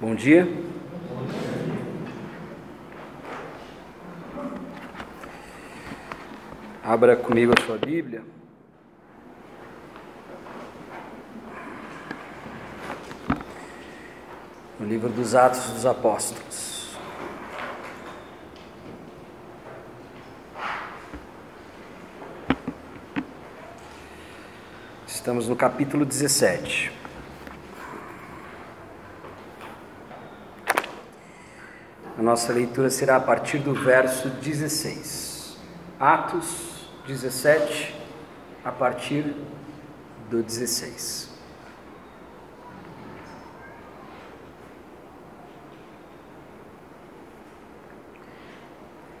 [0.00, 0.48] Bom dia.
[6.82, 8.22] Abra comigo a sua Bíblia.
[14.80, 16.98] No livro dos Atos dos Apóstolos.
[25.06, 27.03] Estamos no capítulo 17.
[32.24, 35.58] Nossa leitura será a partir do verso 16.
[36.00, 37.94] Atos 17,
[38.64, 39.36] a partir
[40.30, 41.32] do 16.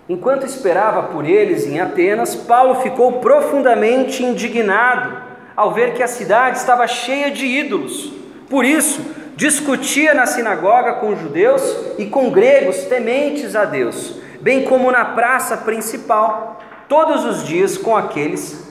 [0.08, 5.22] Enquanto esperava por eles em Atenas, Paulo ficou profundamente indignado
[5.54, 8.12] ao ver que a cidade estava cheia de ídolos.
[8.48, 11.62] Por isso, discutia na sinagoga com judeus
[11.98, 17.96] e com gregos tementes a Deus, bem como na praça principal, todos os dias com
[17.96, 18.62] aqueles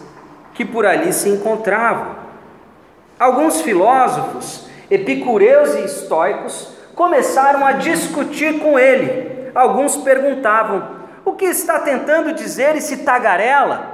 [0.53, 2.15] que por ali se encontravam.
[3.19, 9.49] Alguns filósofos, epicureus e estoicos, começaram a discutir com ele.
[9.55, 13.91] Alguns perguntavam: o que está tentando dizer esse tagarela?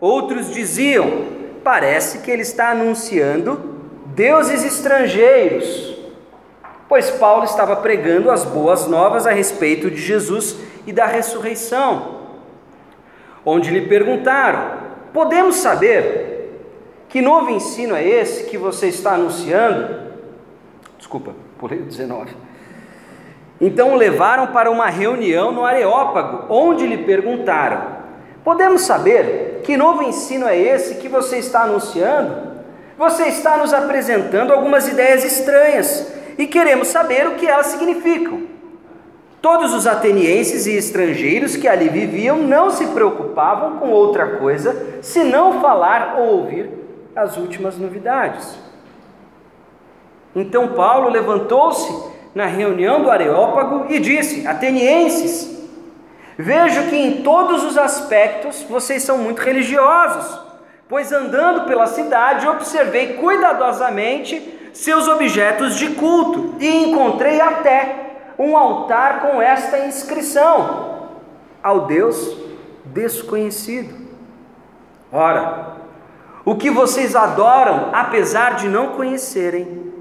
[0.00, 1.26] Outros diziam:
[1.62, 5.97] parece que ele está anunciando deuses estrangeiros.
[6.88, 12.18] Pois Paulo estava pregando as boas novas a respeito de Jesus e da ressurreição.
[13.44, 14.78] Onde lhe perguntaram:
[15.12, 16.64] Podemos saber
[17.08, 20.08] que novo ensino é esse que você está anunciando?
[20.96, 22.34] Desculpa, pulei o 19.
[23.60, 27.98] Então o levaram para uma reunião no Areópago, onde lhe perguntaram:
[28.42, 32.48] Podemos saber que novo ensino é esse que você está anunciando?
[32.96, 38.42] Você está nos apresentando algumas ideias estranhas e queremos saber o que elas significam.
[39.42, 45.60] Todos os atenienses e estrangeiros que ali viviam não se preocupavam com outra coisa senão
[45.60, 46.70] falar ou ouvir
[47.14, 48.56] as últimas novidades.
[50.34, 51.92] Então Paulo levantou-se
[52.34, 55.66] na reunião do Areópago e disse: Atenienses,
[56.36, 60.40] vejo que em todos os aspectos vocês são muito religiosos,
[60.88, 69.20] pois andando pela cidade observei cuidadosamente seus objetos de culto e encontrei até um altar
[69.20, 71.08] com esta inscrição:
[71.62, 72.36] Ao Deus
[72.84, 73.94] desconhecido.
[75.12, 75.76] Ora,
[76.44, 79.92] o que vocês adoram, apesar de não conhecerem,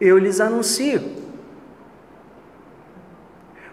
[0.00, 1.24] eu lhes anuncio.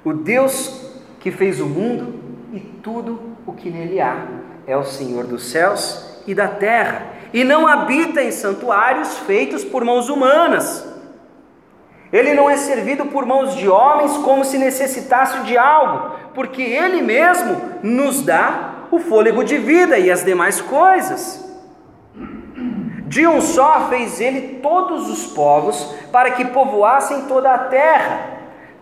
[0.03, 2.19] O Deus que fez o mundo
[2.51, 4.25] e tudo o que nele há
[4.65, 9.83] é o Senhor dos céus e da terra, e não habita em santuários feitos por
[9.83, 10.87] mãos humanas.
[12.11, 17.01] Ele não é servido por mãos de homens como se necessitasse de algo, porque Ele
[17.01, 21.49] mesmo nos dá o fôlego de vida e as demais coisas.
[23.07, 28.31] De um só fez Ele todos os povos para que povoassem toda a terra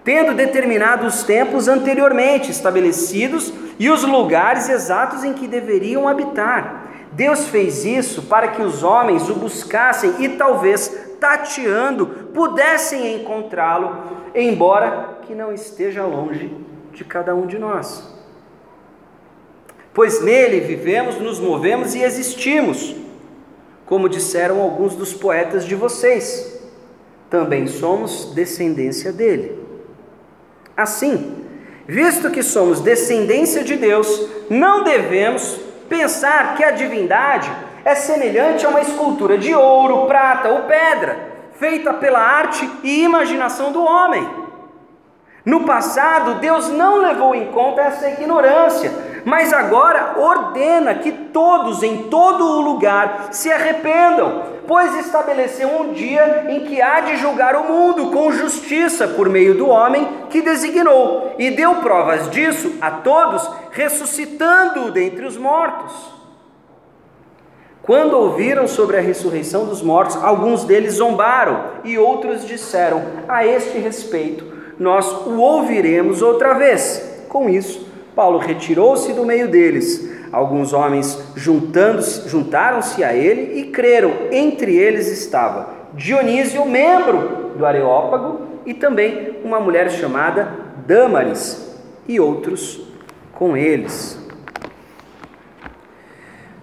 [0.04, 6.88] tendo determinado os tempos anteriormente estabelecidos e os lugares exatos em que deveriam habitar.
[7.19, 10.88] Deus fez isso para que os homens o buscassem e talvez,
[11.19, 16.50] tateando, pudessem encontrá-lo, embora que não esteja longe
[16.94, 18.09] de cada um de nós.
[19.94, 22.96] Pois nele vivemos, nos movemos e existimos,
[23.86, 26.57] como disseram alguns dos poetas de vocês.
[27.30, 29.62] Também somos descendência dele.
[30.78, 31.36] Assim,
[31.86, 37.51] visto que somos descendência de Deus, não devemos pensar que a divindade
[37.83, 41.17] é semelhante a uma escultura de ouro, prata ou pedra,
[41.53, 44.29] feita pela arte e imaginação do homem.
[45.44, 48.91] No passado, Deus não levou em conta essa ignorância,
[49.29, 56.48] mas agora ordena que todos em todo o lugar se arrependam, pois estabeleceu um dia
[56.50, 61.36] em que há de julgar o mundo com justiça por meio do homem que designou,
[61.38, 65.94] e deu provas disso a todos, ressuscitando-o dentre os mortos.
[67.83, 73.77] Quando ouviram sobre a ressurreição dos mortos, alguns deles zombaram e outros disseram: A este
[73.77, 74.44] respeito,
[74.80, 77.07] nós o ouviremos outra vez.
[77.30, 80.09] Com isso, Paulo retirou-se do meio deles.
[80.31, 84.11] Alguns homens juntaram-se a ele e creram.
[84.31, 90.53] Entre eles estava Dionísio, membro do Areópago, e também uma mulher chamada
[90.85, 91.67] Dâmaris,
[92.07, 92.81] e outros
[93.33, 94.19] com eles.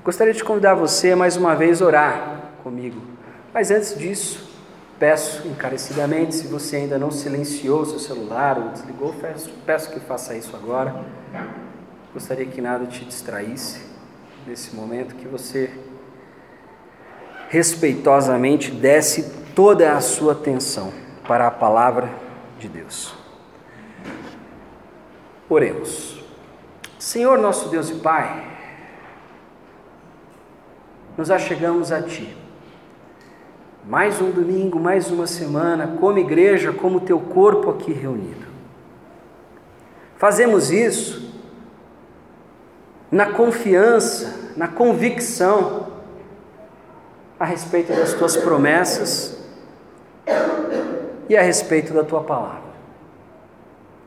[0.04, 3.00] Gostaria de convidar você mais uma vez a orar comigo.
[3.52, 4.45] Mas antes disso,
[4.98, 9.14] Peço encarecidamente, se você ainda não silenciou seu celular ou desligou,
[9.66, 11.04] peço, que faça isso agora.
[12.14, 13.84] Gostaria que nada te distraísse
[14.46, 15.70] nesse momento, que você
[17.50, 20.93] respeitosamente desse toda a sua atenção
[21.28, 22.08] para a palavra
[22.58, 23.14] de Deus.
[25.46, 26.25] Oremos.
[26.98, 28.44] Senhor nosso Deus e Pai,
[31.19, 32.45] nos achegamos a Ti
[33.87, 38.44] mais um domingo, mais uma semana, como igreja, como teu corpo aqui reunido.
[40.17, 41.33] Fazemos isso
[43.11, 45.87] na confiança, na convicção
[47.38, 49.38] a respeito das tuas promessas
[51.29, 52.67] e a respeito da tua palavra.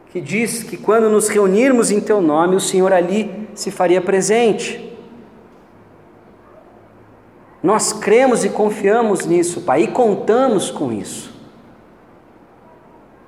[0.08, 4.89] Que diz que quando nos reunirmos em teu nome, o Senhor ali se faria presente.
[7.62, 11.38] Nós cremos e confiamos nisso, Pai, e contamos com isso.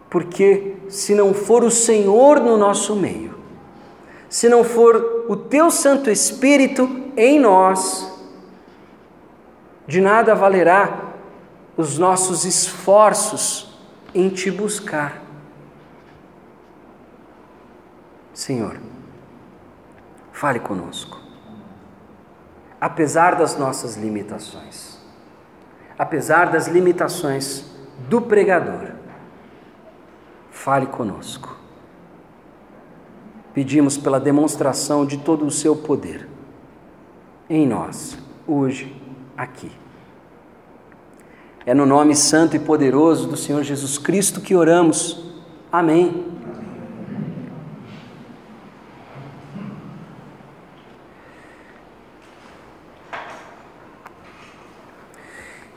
[0.09, 3.35] Porque se não for o Senhor no nosso meio,
[4.29, 8.09] se não for o Teu Santo Espírito em nós,
[9.85, 11.13] de nada valerá
[11.75, 13.77] os nossos esforços
[14.13, 15.21] em Te buscar.
[18.33, 18.79] Senhor,
[20.31, 21.20] fale conosco
[22.81, 24.97] apesar das nossas limitações,
[25.99, 27.63] apesar das limitações
[28.09, 28.93] do pregador,
[30.49, 31.55] fale conosco.
[33.53, 36.27] Pedimos pela demonstração de todo o seu poder
[37.47, 38.17] em nós,
[38.47, 38.95] hoje,
[39.37, 39.69] aqui.
[41.65, 45.31] É no nome santo e poderoso do Senhor Jesus Cristo que oramos.
[45.71, 46.30] Amém.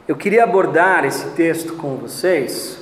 [0.07, 2.79] Eu queria abordar esse texto com vocês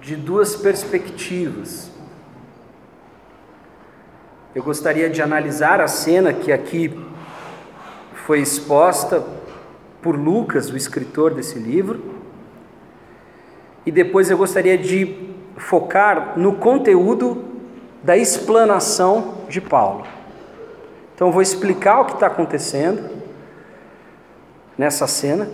[0.00, 1.90] de duas perspectivas.
[4.54, 7.04] Eu gostaria de analisar a cena que aqui
[8.14, 9.26] foi exposta
[10.00, 12.14] por Lucas, o escritor desse livro,
[13.84, 17.44] e depois eu gostaria de focar no conteúdo
[18.04, 20.06] da explanação de Paulo.
[21.12, 23.19] Então, eu vou explicar o que está acontecendo
[24.80, 25.46] nessa cena,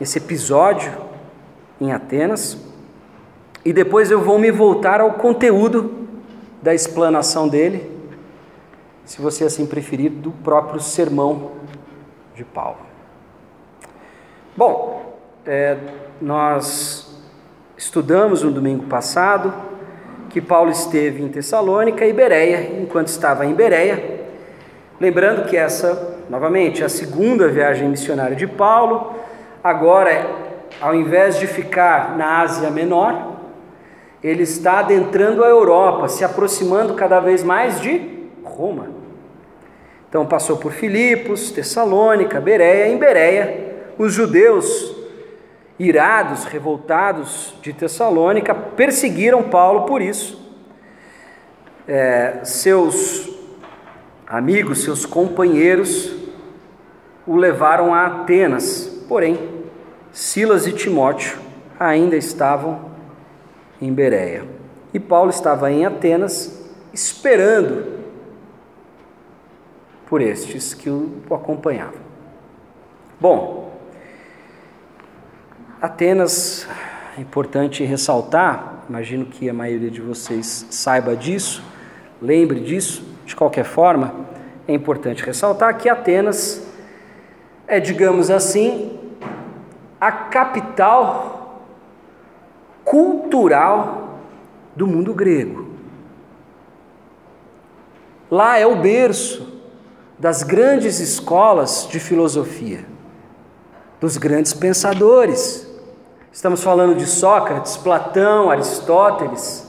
[0.00, 0.92] esse episódio
[1.80, 2.56] em Atenas,
[3.64, 6.06] e depois eu vou me voltar ao conteúdo
[6.62, 7.90] da explanação dele,
[9.04, 11.50] se você assim preferir, do próprio sermão
[12.36, 12.78] de Paulo.
[14.56, 15.76] Bom, é,
[16.20, 17.20] nós
[17.76, 19.52] estudamos no domingo passado
[20.30, 24.20] que Paulo esteve em Tessalônica e Bereia, enquanto estava em Bereia,
[25.00, 29.14] lembrando que essa Novamente, a segunda viagem missionária de Paulo,
[29.64, 30.26] agora,
[30.80, 33.36] ao invés de ficar na Ásia Menor,
[34.22, 38.88] ele está adentrando a Europa, se aproximando cada vez mais de Roma.
[40.08, 42.88] Então passou por Filipos, Tessalônica, Bereia.
[42.88, 44.94] Em Bereia, os judeus
[45.78, 50.46] irados, revoltados de Tessalônica, perseguiram Paulo por isso.
[51.86, 53.37] É, seus
[54.28, 56.14] amigos, seus companheiros,
[57.26, 59.04] o levaram a Atenas.
[59.08, 59.38] Porém,
[60.12, 61.38] Silas e Timóteo
[61.80, 62.90] ainda estavam
[63.80, 64.44] em Bereia.
[64.92, 67.98] E Paulo estava em Atenas esperando
[70.06, 72.00] por estes que o acompanhavam.
[73.20, 73.78] Bom,
[75.80, 76.66] Atenas
[77.16, 81.62] é importante ressaltar, imagino que a maioria de vocês saiba disso,
[82.20, 84.14] lembre disso, de qualquer forma,
[84.66, 86.66] é importante ressaltar que Atenas
[87.66, 88.98] é, digamos assim,
[90.00, 91.62] a capital
[92.82, 94.20] cultural
[94.74, 95.68] do mundo grego.
[98.30, 99.60] Lá é o berço
[100.18, 102.86] das grandes escolas de filosofia,
[104.00, 105.68] dos grandes pensadores.
[106.32, 109.67] Estamos falando de Sócrates, Platão, Aristóteles.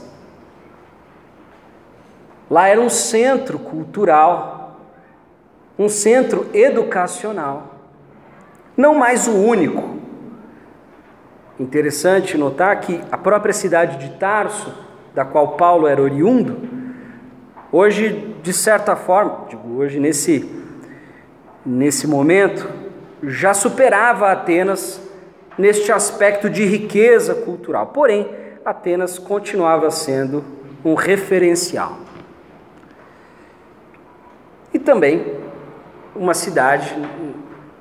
[2.50, 4.80] Lá era um centro cultural,
[5.78, 7.70] um centro educacional
[8.80, 9.98] não mais o único.
[11.58, 14.72] Interessante notar que a própria cidade de Tarso,
[15.14, 16.56] da qual Paulo era oriundo,
[17.70, 20.50] hoje, de certa forma, digo hoje, nesse,
[21.64, 22.66] nesse momento,
[23.22, 25.00] já superava Atenas
[25.58, 27.88] neste aspecto de riqueza cultural.
[27.88, 28.30] Porém,
[28.64, 30.42] Atenas continuava sendo
[30.82, 31.98] um referencial.
[34.72, 35.38] E também
[36.14, 36.94] uma cidade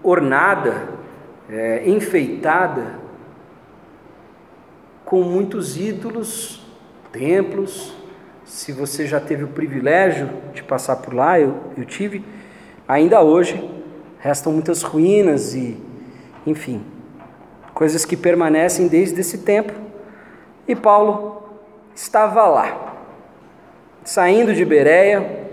[0.03, 0.89] ornada
[1.49, 2.99] é, enfeitada
[5.03, 6.65] com muitos ídolos,
[7.11, 7.95] templos.
[8.45, 12.23] Se você já teve o privilégio de passar por lá, eu, eu tive,
[12.87, 13.69] ainda hoje
[14.19, 15.77] restam muitas ruínas e,
[16.45, 16.83] enfim,
[17.73, 19.73] coisas que permanecem desde esse tempo.
[20.67, 21.43] E Paulo
[21.95, 22.95] estava lá,
[24.03, 25.48] saindo de Bereia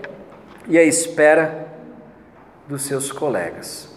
[0.69, 1.67] e à espera
[2.69, 3.89] dos seus colegas.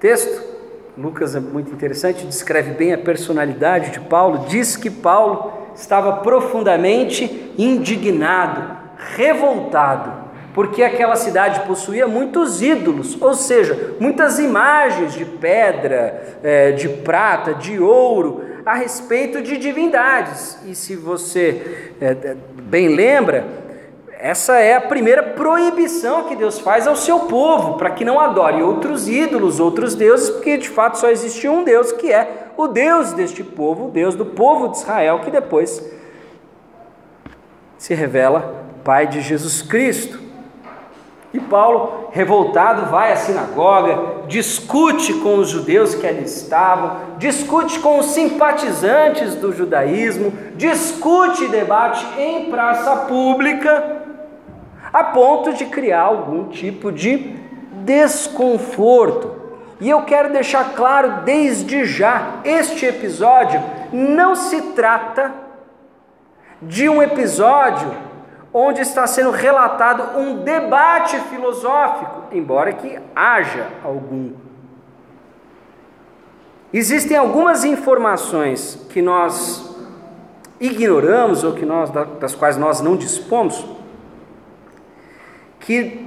[0.00, 0.54] Texto
[0.96, 4.46] Lucas é muito interessante, descreve bem a personalidade de Paulo.
[4.48, 8.76] Diz que Paulo estava profundamente indignado,
[9.16, 16.88] revoltado, porque aquela cidade possuía muitos ídolos, ou seja, muitas imagens de pedra, é, de
[16.88, 20.58] prata, de ouro, a respeito de divindades.
[20.64, 23.63] E se você é, bem lembra,
[24.24, 28.62] essa é a primeira proibição que Deus faz ao seu povo, para que não adore
[28.62, 33.12] outros ídolos, outros deuses, porque de fato só existe um Deus, que é o Deus
[33.12, 35.86] deste povo, o Deus do povo de Israel, que depois
[37.76, 40.18] se revela Pai de Jesus Cristo.
[41.30, 47.98] E Paulo, revoltado, vai à sinagoga, discute com os judeus que ali estavam, discute com
[47.98, 54.03] os simpatizantes do judaísmo, discute e debate em praça pública
[54.94, 57.34] a ponto de criar algum tipo de
[57.84, 59.34] desconforto.
[59.80, 63.60] E eu quero deixar claro desde já: este episódio
[63.92, 65.34] não se trata
[66.62, 67.92] de um episódio
[68.52, 74.32] onde está sendo relatado um debate filosófico, embora que haja algum.
[76.72, 79.76] Existem algumas informações que nós
[80.60, 83.64] ignoramos ou que nós das quais nós não dispomos
[85.64, 86.06] que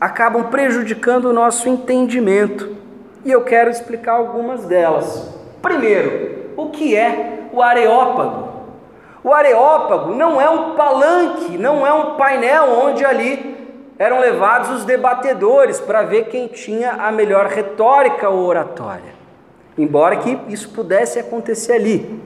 [0.00, 2.76] acabam prejudicando o nosso entendimento.
[3.24, 5.34] E eu quero explicar algumas delas.
[5.60, 8.48] Primeiro, o que é o areópago?
[9.24, 13.56] O areópago não é um palanque, não é um painel onde ali
[13.98, 19.18] eram levados os debatedores para ver quem tinha a melhor retórica ou oratória.
[19.76, 22.22] Embora que isso pudesse acontecer ali.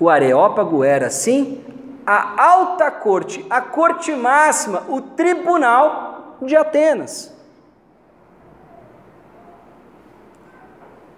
[0.00, 1.60] O areópago era, sim,
[2.06, 6.11] a alta corte, a corte máxima, o tribunal
[6.46, 7.32] de Atenas.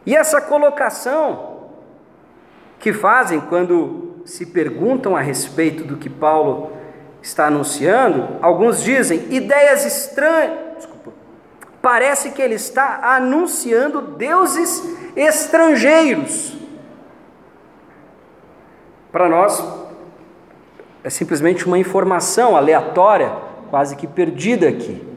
[0.06, 1.70] E essa colocação
[2.78, 6.72] que fazem quando se perguntam a respeito do que Paulo
[7.22, 10.76] está anunciando, alguns dizem ideias estranhas.
[10.76, 11.12] Desculpa.
[11.80, 14.82] Parece que ele está anunciando deuses
[15.16, 16.54] estrangeiros.
[19.10, 19.62] Para nós,
[21.02, 23.32] é simplesmente uma informação aleatória,
[23.70, 25.13] quase que perdida aqui.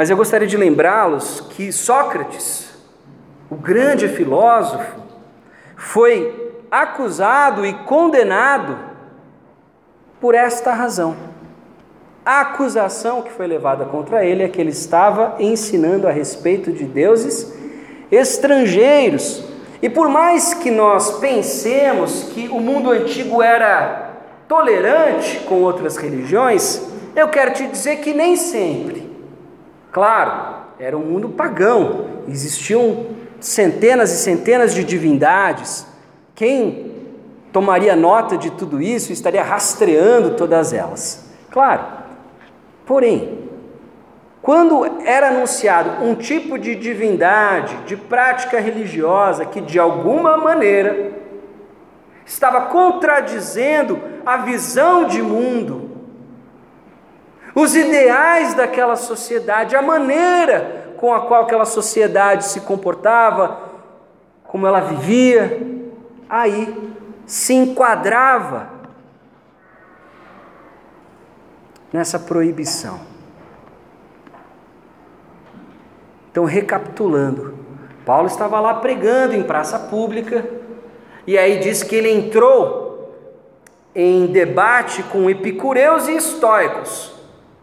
[0.00, 2.70] Mas eu gostaria de lembrá-los que Sócrates,
[3.50, 4.96] o grande filósofo,
[5.76, 8.78] foi acusado e condenado
[10.18, 11.14] por esta razão.
[12.24, 16.84] A acusação que foi levada contra ele é que ele estava ensinando a respeito de
[16.84, 17.52] deuses
[18.10, 19.44] estrangeiros.
[19.82, 24.12] E por mais que nós pensemos que o mundo antigo era
[24.48, 26.80] tolerante com outras religiões,
[27.14, 29.09] eu quero te dizer que nem sempre.
[29.92, 33.06] Claro, era um mundo pagão, existiam
[33.40, 35.86] centenas e centenas de divindades.
[36.34, 36.94] Quem
[37.52, 41.28] tomaria nota de tudo isso estaria rastreando todas elas.
[41.50, 41.84] Claro,
[42.86, 43.40] porém,
[44.40, 51.12] quando era anunciado um tipo de divindade, de prática religiosa que de alguma maneira
[52.24, 55.89] estava contradizendo a visão de mundo
[57.60, 63.58] os ideais daquela sociedade, a maneira com a qual aquela sociedade se comportava,
[64.44, 65.60] como ela vivia,
[66.28, 66.92] aí
[67.24, 68.68] se enquadrava
[71.92, 73.00] nessa proibição.
[76.30, 77.58] Então, recapitulando,
[78.04, 80.48] Paulo estava lá pregando em praça pública,
[81.26, 82.90] e aí diz que ele entrou
[83.94, 87.19] em debate com epicureus e estoicos.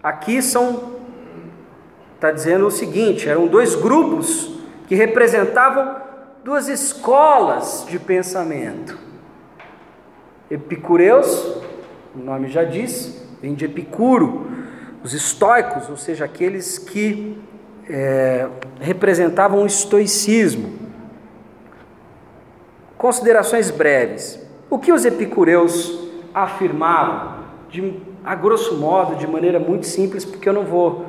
[0.07, 0.93] Aqui são,
[2.15, 5.97] está dizendo o seguinte: eram dois grupos que representavam
[6.45, 8.97] duas escolas de pensamento.
[10.49, 11.57] Epicureus,
[12.15, 14.49] o nome já diz, vem de Epicuro,
[15.03, 17.37] os estoicos, ou seja, aqueles que
[17.89, 18.47] é,
[18.79, 20.79] representavam o estoicismo.
[22.97, 24.39] Considerações breves.
[24.69, 25.99] O que os epicureus
[26.33, 27.81] afirmavam de
[28.27, 31.05] a grosso modo, de maneira muito simples, porque eu não vou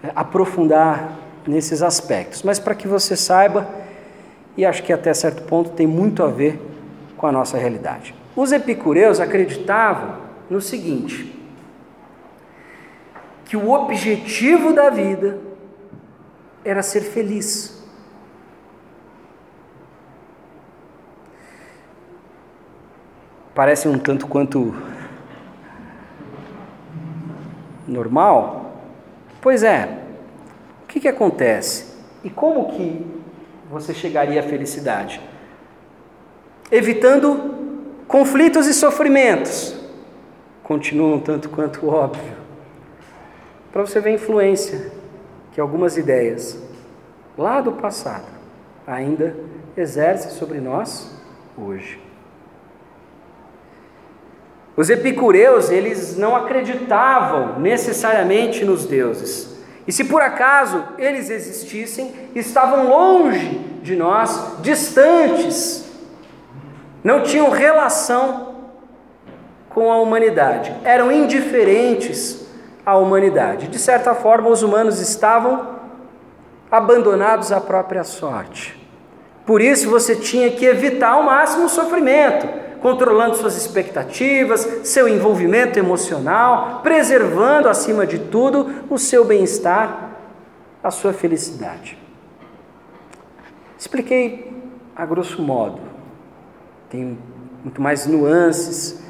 [0.00, 3.68] é, aprofundar nesses aspectos, mas para que você saiba,
[4.56, 6.60] e acho que até certo ponto tem muito a ver
[7.16, 8.14] com a nossa realidade.
[8.36, 11.36] Os epicureus acreditavam no seguinte:
[13.44, 15.40] que o objetivo da vida
[16.64, 17.82] era ser feliz.
[23.52, 24.72] Parece um tanto quanto
[27.86, 28.76] normal?
[29.40, 29.98] Pois é.
[30.84, 31.92] O que, que acontece?
[32.22, 33.04] E como que
[33.70, 35.20] você chegaria à felicidade?
[36.70, 37.54] Evitando
[38.06, 39.74] conflitos e sofrimentos.
[40.62, 42.36] Continua um tanto quanto óbvio.
[43.72, 44.92] Para você ver a influência
[45.52, 46.58] que algumas ideias
[47.36, 48.26] lá do passado
[48.86, 49.34] ainda
[49.76, 51.10] exercem sobre nós
[51.56, 51.98] hoje.
[54.76, 59.52] Os epicureus, eles não acreditavam necessariamente nos deuses.
[59.86, 65.84] E se por acaso eles existissem, estavam longe de nós, distantes.
[67.04, 68.54] Não tinham relação
[69.68, 70.74] com a humanidade.
[70.84, 72.46] Eram indiferentes
[72.86, 73.68] à humanidade.
[73.68, 75.80] De certa forma, os humanos estavam
[76.70, 78.80] abandonados à própria sorte.
[79.44, 82.48] Por isso você tinha que evitar ao máximo o sofrimento
[82.82, 90.10] controlando suas expectativas, seu envolvimento emocional, preservando acima de tudo o seu bem-estar,
[90.82, 91.96] a sua felicidade.
[93.78, 94.52] Expliquei
[94.96, 95.80] a grosso modo,
[96.90, 97.16] tem
[97.62, 99.00] muito mais nuances,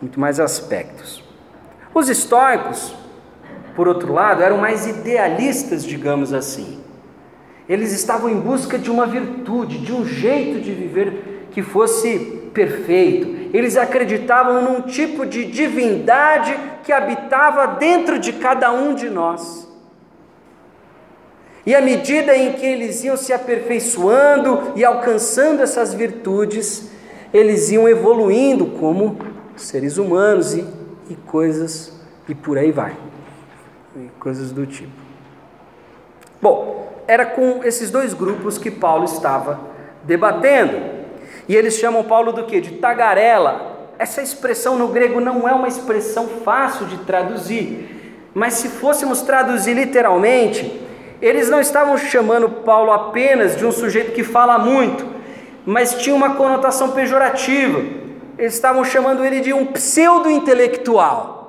[0.00, 1.22] muito mais aspectos.
[1.94, 2.92] Os estoicos,
[3.76, 6.80] por outro lado, eram mais idealistas, digamos assim.
[7.68, 13.50] Eles estavam em busca de uma virtude, de um jeito de viver que fosse perfeito.
[13.56, 19.68] Eles acreditavam num tipo de divindade que habitava dentro de cada um de nós.
[21.64, 26.90] E à medida em que eles iam se aperfeiçoando e alcançando essas virtudes,
[27.32, 29.16] eles iam evoluindo como
[29.56, 30.66] seres humanos e,
[31.08, 31.92] e coisas,
[32.28, 32.96] e por aí vai.
[33.96, 34.90] E coisas do tipo.
[36.40, 39.60] Bom, era com esses dois grupos que Paulo estava
[40.02, 41.01] debatendo.
[41.48, 42.60] E eles chamam Paulo do que?
[42.60, 43.90] De tagarela.
[43.98, 49.74] Essa expressão no grego não é uma expressão fácil de traduzir, mas se fôssemos traduzir
[49.74, 50.80] literalmente,
[51.20, 55.06] eles não estavam chamando Paulo apenas de um sujeito que fala muito,
[55.64, 57.80] mas tinha uma conotação pejorativa.
[58.36, 61.42] Eles estavam chamando ele de um pseudo-intelectual.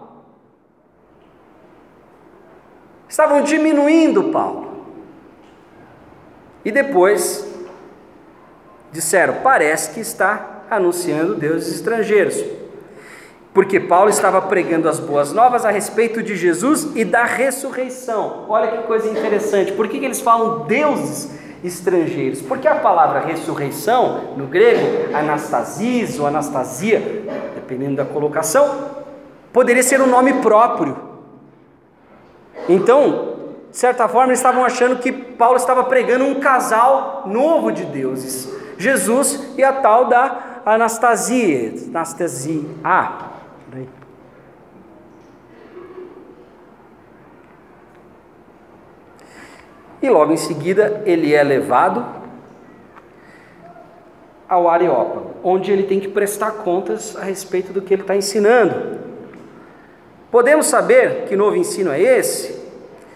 [3.10, 4.86] Estavam diminuindo Paulo.
[6.65, 7.52] E depois
[8.93, 12.41] disseram: parece que está anunciando deuses estrangeiros.
[13.53, 18.45] Porque Paulo estava pregando as boas novas a respeito de Jesus e da ressurreição.
[18.49, 19.71] Olha que coisa interessante.
[19.73, 21.29] Por que, que eles falam deuses
[21.63, 22.41] estrangeiros?
[22.41, 26.99] Porque a palavra ressurreição, no grego, anastasis ou anastasia,
[27.53, 28.89] dependendo da colocação,
[29.51, 30.97] poderia ser um nome próprio.
[32.67, 33.34] Então,
[33.69, 38.62] de certa forma, eles estavam achando que Paulo estava pregando um casal novo de deuses.
[38.77, 41.73] Jesus e a tal da Anastasia.
[41.89, 42.63] Anastasia.
[42.83, 43.29] Ah.
[50.03, 52.05] E logo em seguida ele é levado
[54.49, 58.99] ao Areópago, onde ele tem que prestar contas a respeito do que ele está ensinando.
[60.29, 62.62] Podemos saber que novo ensino é esse?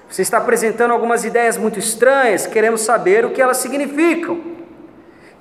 [0.10, 4.57] Você está apresentando algumas ideias muito estranhas, queremos saber o que elas significam.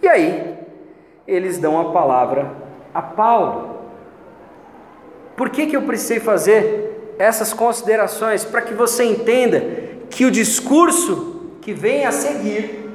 [0.07, 0.55] E aí,
[1.27, 2.53] eles dão a palavra
[2.95, 3.81] a Paulo.
[5.37, 8.45] Por que, que eu precisei fazer essas considerações?
[8.45, 9.61] Para que você entenda
[10.09, 12.88] que o discurso que vem a seguir,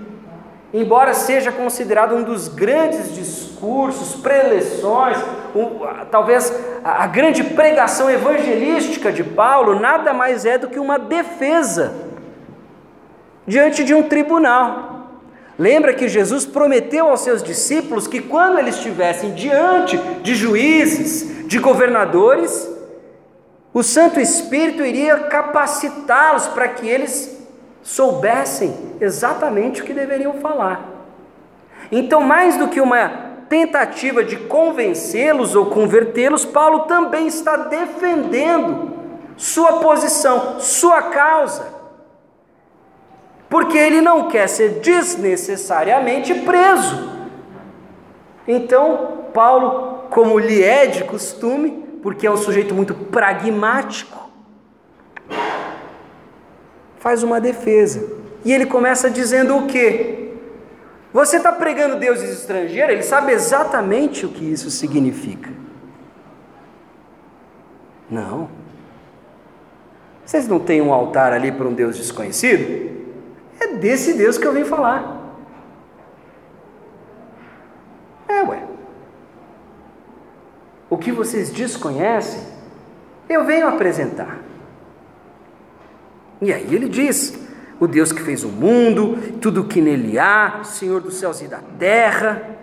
[0.74, 5.18] embora seja considerado um dos grandes discursos, preleções,
[5.54, 10.98] um, talvez a, a grande pregação evangelística de Paulo, nada mais é do que uma
[10.98, 11.94] defesa
[13.46, 15.01] diante de um tribunal.
[15.62, 21.60] Lembra que Jesus prometeu aos seus discípulos que quando eles estivessem diante de juízes, de
[21.60, 22.68] governadores,
[23.72, 27.38] o Santo Espírito iria capacitá-los para que eles
[27.84, 30.84] soubessem exatamente o que deveriam falar.
[31.92, 33.10] Então, mais do que uma
[33.48, 38.94] tentativa de convencê-los ou convertê-los, Paulo também está defendendo
[39.38, 41.81] sua posição, sua causa
[43.52, 47.12] porque ele não quer ser desnecessariamente preso.
[48.48, 54.32] Então, Paulo, como lhe é de costume, porque é um sujeito muito pragmático,
[56.98, 58.22] faz uma defesa.
[58.46, 60.30] E ele começa dizendo o quê?
[61.12, 62.94] Você está pregando deuses estrangeiros?
[62.94, 65.50] Ele sabe exatamente o que isso significa.
[68.10, 68.50] Não.
[70.24, 73.01] Vocês não têm um altar ali para um Deus desconhecido?
[73.62, 75.22] É desse Deus que eu vim falar.
[78.28, 78.64] É, ué.
[80.90, 82.42] O que vocês desconhecem,
[83.30, 84.40] eu venho apresentar.
[86.42, 87.40] E aí ele diz:
[87.80, 91.48] o Deus que fez o mundo, tudo o que nele há, Senhor dos céus e
[91.48, 92.58] da terra.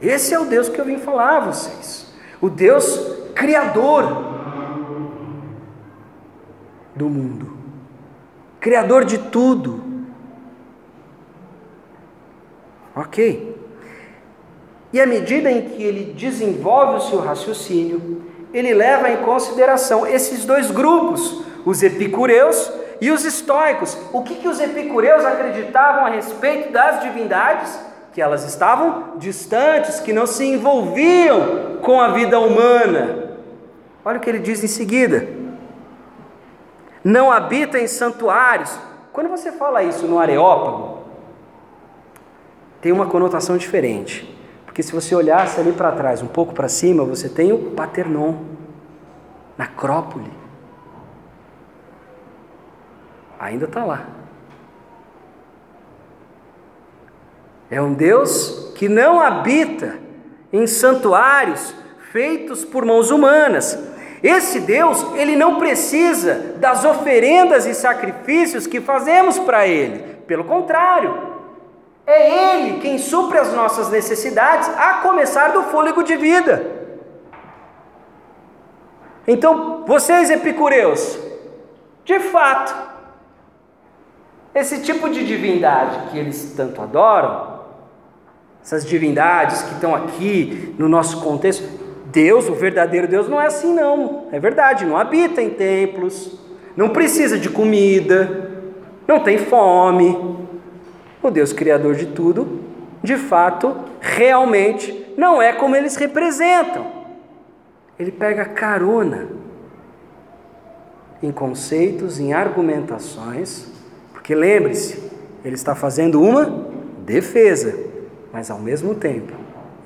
[0.00, 2.12] Esse é o Deus que eu vim falar a vocês.
[2.40, 2.98] O Deus
[3.34, 4.32] criador
[6.96, 7.51] do mundo,
[8.62, 9.82] criador de tudo.
[12.94, 13.56] Ok.
[14.92, 18.22] E à medida em que ele desenvolve o seu raciocínio,
[18.54, 23.98] ele leva em consideração esses dois grupos, os epicureus e os estoicos.
[24.12, 27.76] O que, que os epicureus acreditavam a respeito das divindades?
[28.12, 33.38] Que elas estavam distantes, que não se envolviam com a vida humana.
[34.04, 35.41] Olha o que ele diz em seguida:
[37.04, 38.78] não habita em santuários.
[39.12, 41.02] Quando você fala isso no Areópago,
[42.80, 44.28] tem uma conotação diferente.
[44.64, 48.36] Porque se você olhasse ali para trás, um pouco para cima, você tem o Paternon,
[49.56, 50.32] na Acrópole.
[53.38, 54.06] Ainda está lá.
[57.70, 59.98] É um Deus que não habita
[60.52, 61.74] em santuários
[62.12, 63.78] feitos por mãos humanas.
[64.22, 69.98] Esse Deus, ele não precisa das oferendas e sacrifícios que fazemos para ele.
[70.26, 71.32] Pelo contrário,
[72.06, 76.82] é Ele quem supre as nossas necessidades, a começar do fôlego de vida.
[79.26, 81.18] Então, vocês epicureus,
[82.04, 82.74] de fato,
[84.54, 87.60] esse tipo de divindade que eles tanto adoram,
[88.62, 91.81] essas divindades que estão aqui no nosso contexto,
[92.12, 94.26] Deus, o verdadeiro Deus, não é assim, não.
[94.30, 96.38] É verdade, não habita em templos,
[96.76, 98.50] não precisa de comida,
[99.08, 100.36] não tem fome,
[101.22, 102.60] o Deus Criador de tudo,
[103.02, 106.86] de fato, realmente não é como eles representam.
[107.98, 109.28] Ele pega carona
[111.22, 113.66] em conceitos, em argumentações,
[114.12, 115.10] porque lembre-se,
[115.44, 116.66] ele está fazendo uma
[117.04, 117.78] defesa,
[118.32, 119.32] mas ao mesmo tempo,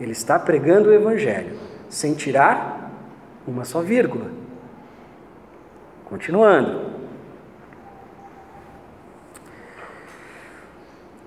[0.00, 1.56] ele está pregando o Evangelho,
[1.88, 2.90] sem tirar
[3.46, 4.30] uma só vírgula.
[6.08, 6.96] Continuando.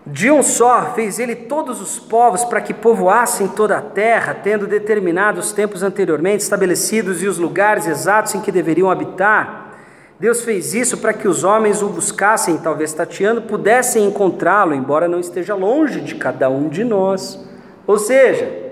[0.05, 4.65] De um só fez ele todos os povos para que povoassem toda a terra, tendo
[4.65, 9.75] determinado os tempos anteriormente estabelecidos e os lugares exatos em que deveriam habitar.
[10.19, 15.19] Deus fez isso para que os homens o buscassem, talvez tateando, pudessem encontrá-lo, embora não
[15.19, 17.39] esteja longe de cada um de nós.
[17.85, 18.71] Ou seja,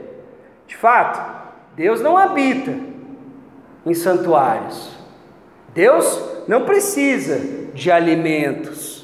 [0.66, 1.47] de fato,
[1.78, 2.76] Deus não habita
[3.86, 4.92] em santuários.
[5.74, 7.40] Deus não precisa
[7.74, 8.98] de alimentos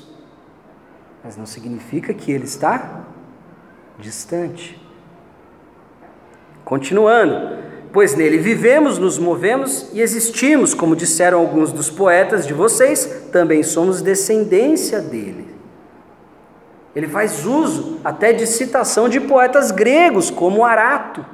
[1.24, 3.06] mas não significa que ele está
[3.98, 4.80] distante.
[6.66, 7.60] Continuando,
[7.94, 13.64] pois nele vivemos, nos movemos e existimos, como disseram alguns dos poetas de vocês, também
[13.64, 15.54] somos descendência dele.
[16.94, 21.26] Ele faz uso até de citação de poetas gregos, como Arato.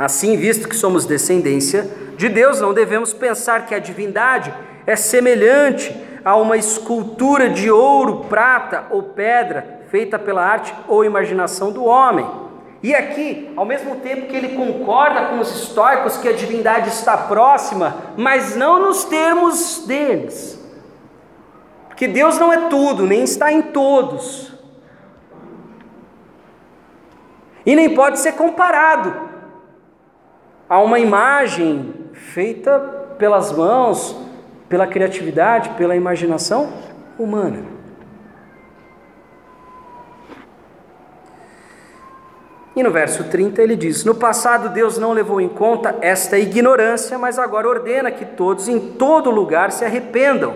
[0.00, 1.86] Assim, visto que somos descendência
[2.16, 4.50] de Deus, não devemos pensar que a divindade
[4.86, 11.70] é semelhante a uma escultura de ouro, prata ou pedra feita pela arte ou imaginação
[11.70, 12.26] do homem.
[12.82, 17.18] E aqui, ao mesmo tempo que ele concorda com os estoicos que a divindade está
[17.18, 20.58] próxima, mas não nos termos deles.
[21.88, 24.50] Porque Deus não é tudo, nem está em todos.
[27.66, 29.28] E nem pode ser comparado
[30.70, 32.78] a uma imagem feita
[33.18, 34.16] pelas mãos
[34.70, 36.72] pela criatividade, pela imaginação
[37.18, 37.58] humana.
[42.76, 47.18] E no verso 30 ele diz: No passado Deus não levou em conta esta ignorância,
[47.18, 50.54] mas agora ordena que todos em todo lugar se arrependam,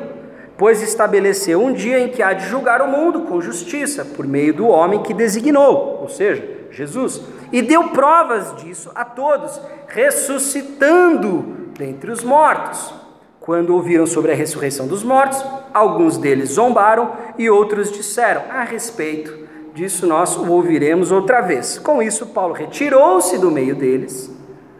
[0.57, 4.55] pois estabeleceu um dia em que há de julgar o mundo com justiça, por meio
[4.55, 7.21] do homem que designou, ou seja, Jesus,
[7.55, 12.93] e deu provas disso a todos, ressuscitando dentre os mortos.
[13.39, 15.41] Quando ouviram sobre a ressurreição dos mortos,
[15.73, 21.79] alguns deles zombaram e outros disseram: A respeito disso nós o ouviremos outra vez.
[21.79, 24.29] Com isso, Paulo retirou-se do meio deles.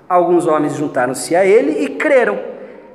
[0.09, 2.41] Alguns homens juntaram-se a ele e creram.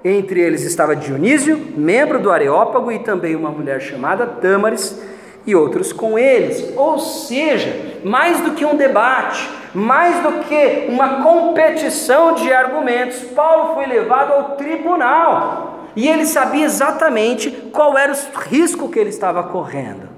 [0.04, 5.02] Entre eles estava Dionísio, membro do Areópago, e também uma mulher chamada Tâmaris,
[5.50, 6.74] e outros com eles.
[6.76, 13.76] Ou seja, mais do que um debate, mais do que uma competição de argumentos, Paulo
[13.76, 19.44] foi levado ao tribunal e ele sabia exatamente qual era o risco que ele estava
[19.44, 20.10] correndo.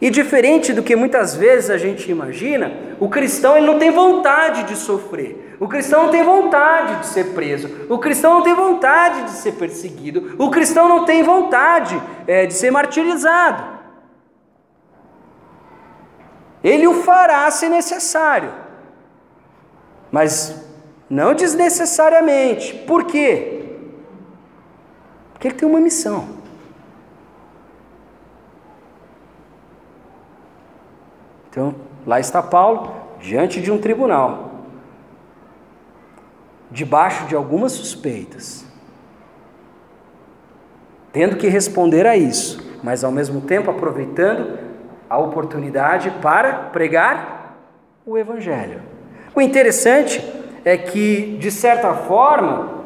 [0.00, 4.64] E diferente do que muitas vezes a gente imagina, o cristão ele não tem vontade
[4.64, 5.51] de sofrer.
[5.62, 7.86] O cristão não tem vontade de ser preso.
[7.88, 10.34] O cristão não tem vontade de ser perseguido.
[10.36, 13.78] O cristão não tem vontade é, de ser martirizado.
[16.64, 18.52] Ele o fará se necessário,
[20.10, 20.66] mas
[21.08, 22.74] não desnecessariamente.
[22.84, 23.76] Por quê?
[25.32, 26.28] Porque ele tem uma missão.
[31.48, 31.72] Então,
[32.04, 34.51] lá está Paulo, diante de um tribunal,
[36.72, 38.64] debaixo de algumas suspeitas,
[41.12, 44.58] tendo que responder a isso, mas ao mesmo tempo aproveitando
[45.08, 47.58] a oportunidade para pregar
[48.06, 48.80] o Evangelho.
[49.34, 50.24] O interessante
[50.64, 52.82] é que, de certa forma,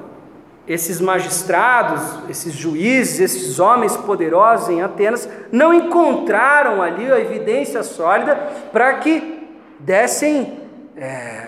[0.67, 8.35] esses magistrados, esses juízes, esses homens poderosos em Atenas não encontraram ali a evidência sólida
[8.73, 10.59] para que dessem
[10.97, 11.47] é,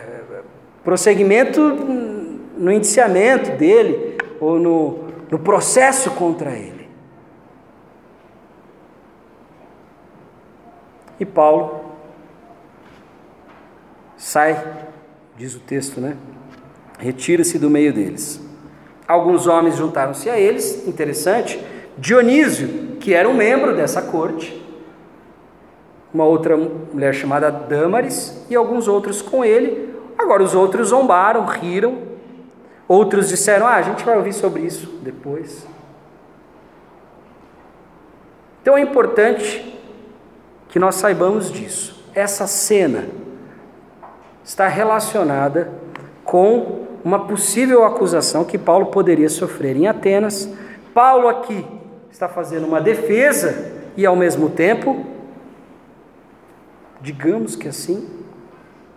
[0.84, 2.16] prosseguimento
[2.58, 6.88] no indiciamento dele ou no, no processo contra ele.
[11.20, 11.84] E Paulo
[14.16, 14.62] sai,
[15.36, 16.16] diz o texto, né?
[16.98, 18.40] Retira-se do meio deles.
[19.06, 21.58] Alguns homens juntaram-se a eles, interessante.
[21.96, 24.62] Dionísio, que era um membro dessa corte,
[26.12, 29.94] uma outra mulher chamada Dâmaris e alguns outros com ele.
[30.18, 32.07] Agora os outros zombaram, riram.
[32.88, 35.66] Outros disseram: Ah, a gente vai ouvir sobre isso depois.
[38.62, 39.78] Então é importante
[40.68, 42.04] que nós saibamos disso.
[42.14, 43.04] Essa cena
[44.42, 45.70] está relacionada
[46.24, 50.48] com uma possível acusação que Paulo poderia sofrer em Atenas.
[50.92, 51.64] Paulo aqui
[52.10, 55.06] está fazendo uma defesa e ao mesmo tempo,
[57.00, 58.08] digamos que assim,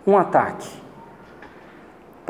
[0.06, 0.81] um ataque.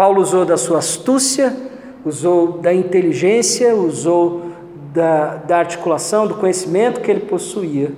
[0.03, 1.57] Paulo usou da sua astúcia,
[2.05, 4.51] usou da inteligência, usou
[4.93, 7.93] da, da articulação, do conhecimento que ele possuía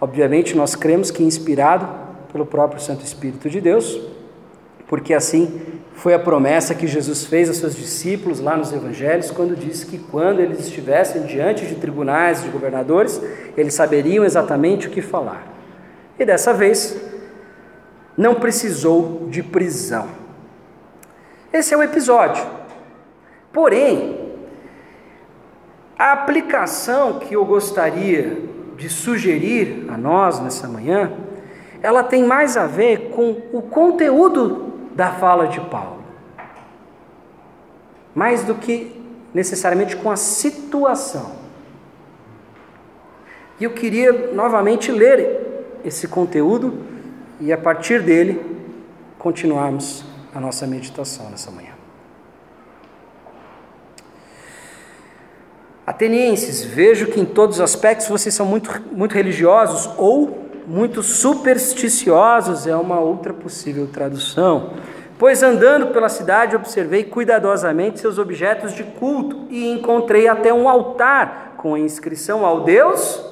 [0.00, 1.88] Obviamente, nós cremos que inspirado
[2.32, 4.00] pelo próprio Santo Espírito de Deus,
[4.88, 5.60] porque assim
[5.94, 9.98] foi a promessa que Jesus fez aos seus discípulos lá nos evangelhos, quando disse que
[9.98, 13.22] quando eles estivessem diante de tribunais, de governadores,
[13.56, 15.46] eles saberiam exatamente o que falar.
[16.18, 17.00] E dessa vez,
[18.16, 20.21] não precisou de prisão.
[21.52, 22.44] Esse é o episódio.
[23.52, 24.32] Porém,
[25.98, 28.42] a aplicação que eu gostaria
[28.76, 31.12] de sugerir a nós nessa manhã,
[31.82, 36.02] ela tem mais a ver com o conteúdo da fala de Paulo,
[38.14, 39.00] mais do que
[39.34, 41.32] necessariamente com a situação.
[43.60, 46.78] E eu queria novamente ler esse conteúdo
[47.40, 48.40] e a partir dele
[49.18, 51.72] continuarmos a nossa meditação nessa manhã.
[55.86, 62.66] Atenienses, vejo que em todos os aspectos vocês são muito, muito religiosos ou muito supersticiosos,
[62.66, 64.74] é uma outra possível tradução.
[65.18, 71.54] Pois andando pela cidade observei cuidadosamente seus objetos de culto e encontrei até um altar
[71.56, 73.24] com a inscrição ao Deus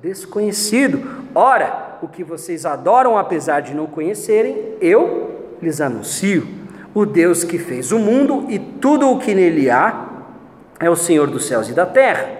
[0.00, 1.26] desconhecido.
[1.34, 6.46] Ora, o que vocês adoram apesar de não conhecerem, eu lhes anuncio.
[6.94, 10.06] O Deus que fez o mundo e tudo o que nele há,
[10.80, 12.38] é o Senhor dos céus e da terra.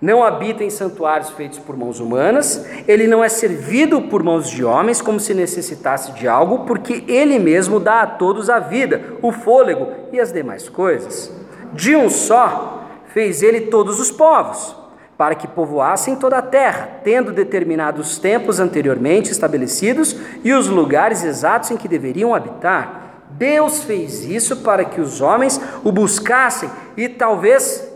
[0.00, 4.64] Não habita em santuários feitos por mãos humanas, ele não é servido por mãos de
[4.64, 9.30] homens como se necessitasse de algo, porque ele mesmo dá a todos a vida, o
[9.30, 11.30] fôlego e as demais coisas.
[11.74, 14.74] De um só fez ele todos os povos,
[15.20, 21.70] para que povoassem toda a terra, tendo determinados tempos anteriormente estabelecidos e os lugares exatos
[21.70, 23.00] em que deveriam habitar
[23.32, 27.86] Deus fez isso para que os homens o buscassem e talvez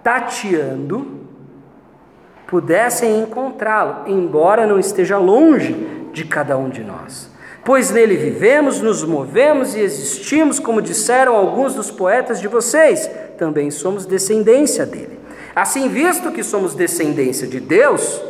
[0.00, 1.26] tateando
[2.46, 5.72] pudessem encontrá-lo, embora não esteja longe
[6.12, 7.33] de cada um de nós.
[7.64, 13.70] Pois nele vivemos, nos movemos e existimos, como disseram alguns dos poetas de vocês, também
[13.70, 15.18] somos descendência dele.
[15.56, 18.22] Assim, visto que somos descendência de Deus,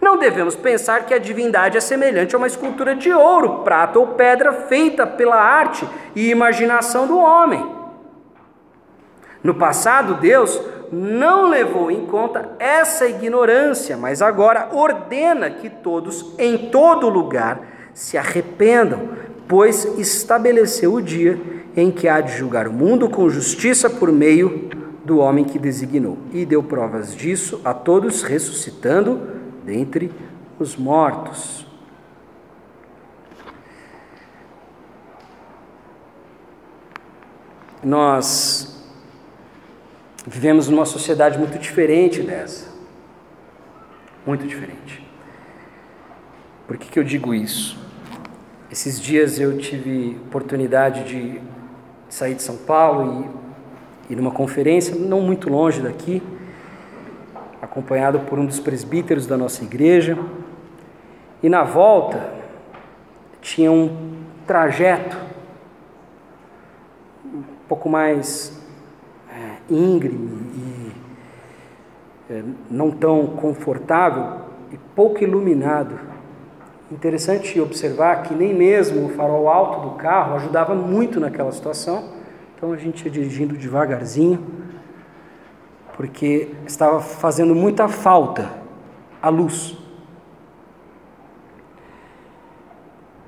[0.00, 4.08] Não devemos pensar que a divindade é semelhante a uma escultura de ouro, prata ou
[4.08, 7.74] pedra feita pela arte e imaginação do homem.
[9.42, 10.60] No passado, Deus
[10.92, 18.18] não levou em conta essa ignorância, mas agora ordena que todos, em todo lugar, se
[18.18, 19.08] arrependam,
[19.48, 21.40] pois estabeleceu o dia
[21.74, 24.68] em que há de julgar o mundo com justiça por meio
[25.04, 29.20] do homem que designou, e deu provas disso a todos, ressuscitando
[29.64, 30.12] dentre
[30.58, 31.64] os mortos.
[37.82, 38.76] Nós
[40.26, 42.66] Vivemos numa sociedade muito diferente dessa.
[44.26, 45.06] Muito diferente.
[46.66, 47.85] Por que, que eu digo isso?
[48.70, 51.40] Esses dias eu tive oportunidade de
[52.08, 53.28] sair de São Paulo
[54.08, 56.22] e ir numa conferência, não muito longe daqui,
[57.62, 60.18] acompanhado por um dos presbíteros da nossa igreja.
[61.42, 62.32] E na volta
[63.40, 65.16] tinha um trajeto
[67.24, 68.56] um pouco mais
[69.70, 70.92] íngreme e
[72.30, 74.40] é, não tão confortável
[74.72, 75.98] e pouco iluminado.
[76.90, 82.12] Interessante observar que nem mesmo o farol alto do carro ajudava muito naquela situação,
[82.56, 84.46] então a gente ia dirigindo devagarzinho,
[85.96, 88.50] porque estava fazendo muita falta
[89.20, 89.76] a luz.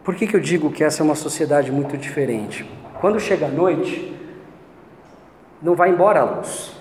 [0.05, 2.64] Por que, que eu digo que essa é uma sociedade muito diferente?
[3.01, 4.16] Quando chega a noite,
[5.61, 6.73] não vai embora a luz.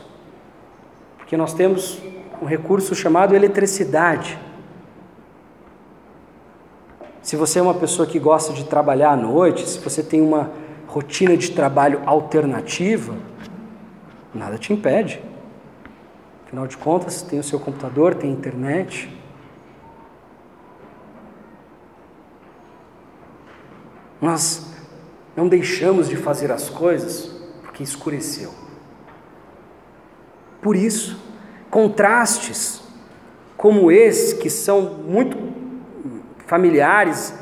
[1.17, 2.01] Porque nós temos
[2.41, 4.39] um recurso chamado eletricidade.
[7.27, 10.49] Se você é uma pessoa que gosta de trabalhar à noite, se você tem uma
[10.87, 13.17] rotina de trabalho alternativa,
[14.33, 15.21] nada te impede.
[16.45, 19.13] Afinal de contas, tem o seu computador, tem internet.
[24.21, 24.73] Nós
[25.35, 27.25] não deixamos de fazer as coisas
[27.61, 28.53] porque escureceu.
[30.61, 31.19] Por isso,
[31.69, 32.81] contrastes
[33.57, 35.56] como esse, que são muito
[36.47, 37.33] familiares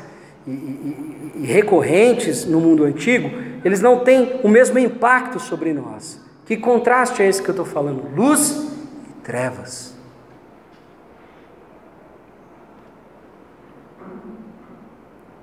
[0.46, 3.30] e, e, e, recorrentes no mundo antigo,
[3.64, 6.22] eles não têm o mesmo impacto sobre nós.
[6.44, 8.04] Que contraste é esse que eu estou falando?
[8.14, 8.68] Luz
[9.08, 9.96] e trevas.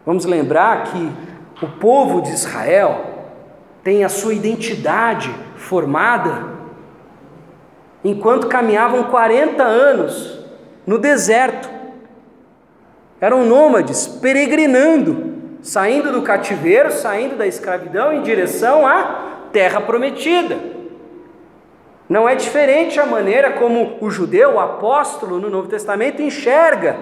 [0.06, 1.12] Vamos lembrar que
[1.66, 3.14] o povo de Israel
[3.84, 6.54] tem a sua identidade formada
[8.04, 10.40] enquanto caminhavam 40 anos
[10.86, 11.70] no deserto.
[13.24, 20.58] Eram nômades, peregrinando, saindo do cativeiro, saindo da escravidão em direção à terra prometida.
[22.10, 26.98] Não é diferente a maneira como o judeu, o apóstolo no Novo Testamento enxerga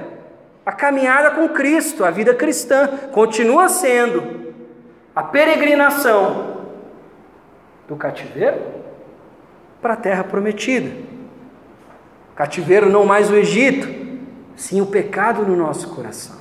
[0.63, 2.87] a caminhada com Cristo, a vida cristã.
[3.11, 4.53] Continua sendo
[5.15, 6.57] a peregrinação
[7.87, 8.61] do cativeiro
[9.81, 10.91] para a terra prometida.
[12.35, 14.10] Cativeiro não mais o Egito,
[14.61, 16.35] sim o pecado no nosso coração.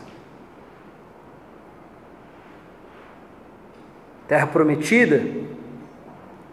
[4.28, 5.24] Terra prometida,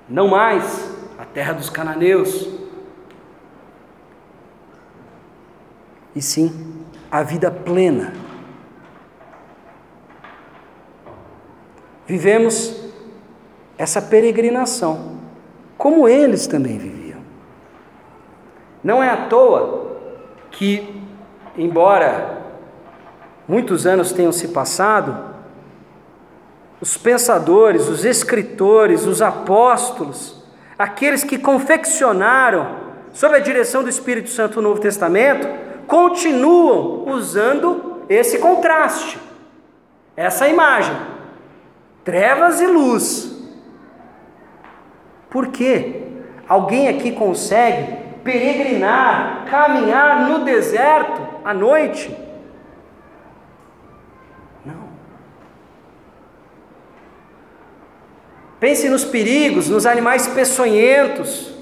[0.08, 2.50] não mais a terra dos cananeus,
[6.16, 8.14] e sim a vida plena.
[12.06, 12.82] Vivemos
[13.78, 15.20] essa peregrinação
[15.78, 17.20] como eles também viviam.
[18.82, 19.98] Não é à toa
[20.50, 20.97] que,
[21.58, 22.38] embora
[23.48, 25.36] muitos anos tenham se passado,
[26.80, 30.44] os pensadores, os escritores, os apóstolos,
[30.78, 35.48] aqueles que confeccionaram, sob a direção do Espírito Santo, o Novo Testamento,
[35.88, 39.18] continuam usando esse contraste,
[40.16, 40.96] essa imagem:
[42.04, 43.36] trevas e luz.
[45.32, 46.04] Por quê?
[46.48, 52.16] Alguém aqui consegue peregrinar, caminhar no deserto à noite?
[54.66, 54.90] Não.
[58.60, 61.54] Pense nos perigos, nos animais peçonhentos,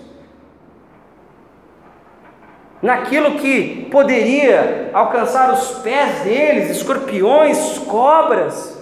[2.81, 8.75] naquilo que poderia alcançar os pés deles, escorpiões, cobras.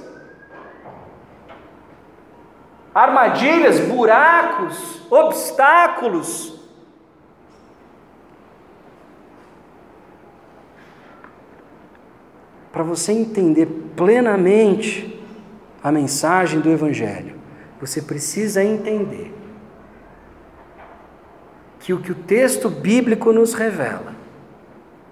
[2.94, 6.53] armadilhas, buracos, obstáculos.
[12.74, 15.24] Para você entender plenamente
[15.84, 17.36] a mensagem do Evangelho,
[17.80, 19.32] você precisa entender
[21.80, 24.16] que o que o texto bíblico nos revela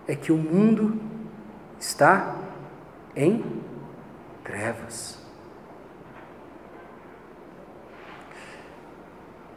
[0.07, 0.99] é que o mundo
[1.80, 2.36] está
[3.16, 3.43] em
[4.43, 5.20] trevas.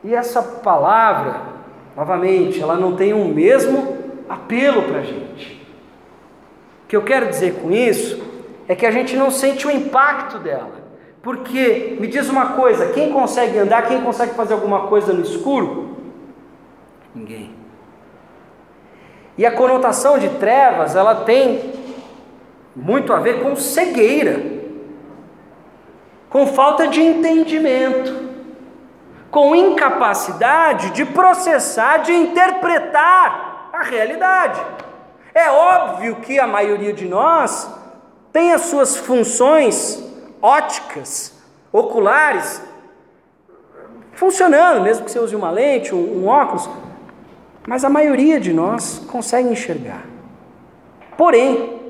[0.02, 1.40] E essa palavra,
[1.96, 3.96] novamente, ela não tem o mesmo
[4.28, 5.53] apelo para a gente.
[6.94, 8.22] Que eu quero dizer com isso
[8.68, 10.74] é que a gente não sente o impacto dela.
[11.20, 15.96] Porque, me diz uma coisa: quem consegue andar, quem consegue fazer alguma coisa no escuro?
[17.12, 17.52] Ninguém.
[19.36, 21.72] E a conotação de trevas, ela tem
[22.76, 24.40] muito a ver com cegueira,
[26.30, 28.14] com falta de entendimento,
[29.32, 34.62] com incapacidade de processar, de interpretar a realidade.
[35.34, 37.68] É óbvio que a maioria de nós
[38.32, 40.00] tem as suas funções
[40.40, 41.36] óticas,
[41.72, 42.62] oculares,
[44.12, 46.70] funcionando, mesmo que você use uma lente, um, um óculos,
[47.66, 50.04] mas a maioria de nós consegue enxergar.
[51.16, 51.80] Porém,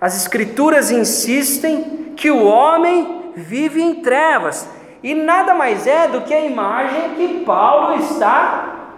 [0.00, 4.68] as Escrituras insistem que o homem vive em trevas,
[5.02, 8.90] e nada mais é do que a imagem que Paulo está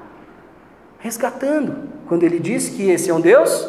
[0.98, 3.66] resgatando, quando ele diz que esse é um Deus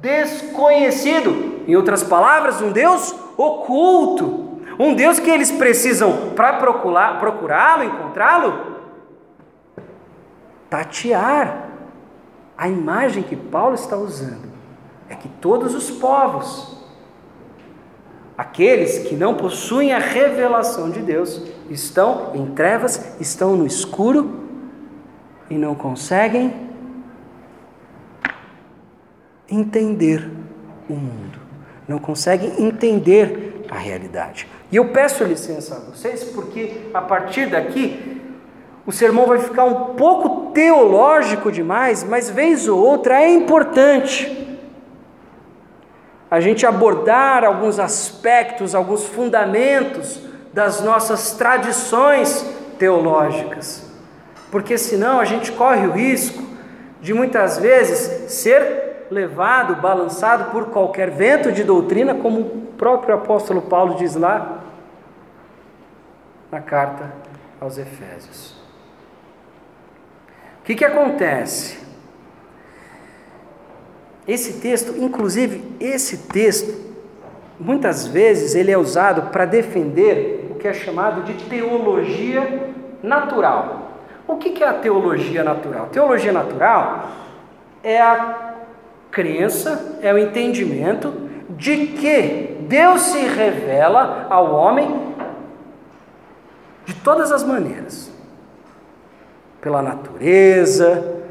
[0.00, 8.76] desconhecido, em outras palavras, um Deus oculto, um Deus que eles precisam, para procurá-lo, encontrá-lo,
[10.68, 11.68] tatear.
[12.58, 14.50] A imagem que Paulo está usando
[15.08, 16.84] é que todos os povos,
[18.36, 24.40] aqueles que não possuem a revelação de Deus, estão em trevas, estão no escuro
[25.48, 26.65] e não conseguem
[29.50, 30.30] entender
[30.88, 31.38] o mundo,
[31.86, 34.48] não conseguem entender a realidade.
[34.70, 38.20] E eu peço licença a vocês, porque a partir daqui
[38.86, 44.46] o sermão vai ficar um pouco teológico demais, mas vez ou outra é importante
[46.30, 50.20] a gente abordar alguns aspectos, alguns fundamentos
[50.52, 52.44] das nossas tradições
[52.78, 53.84] teológicas,
[54.50, 56.42] porque senão a gente corre o risco
[57.00, 63.62] de muitas vezes ser levado, balançado por qualquer vento de doutrina, como o próprio apóstolo
[63.62, 64.62] Paulo diz lá
[66.50, 67.12] na carta
[67.60, 68.54] aos Efésios.
[70.60, 71.86] O que, que acontece?
[74.26, 76.84] Esse texto, inclusive esse texto,
[77.58, 82.70] muitas vezes ele é usado para defender o que é chamado de teologia
[83.02, 83.92] natural.
[84.26, 85.86] O que é a teologia natural?
[85.86, 87.06] Teologia natural
[87.84, 88.45] é a
[89.16, 91.10] crença, é o entendimento
[91.48, 95.14] de que Deus se revela ao homem
[96.84, 98.12] de todas as maneiras
[99.58, 101.22] pela natureza,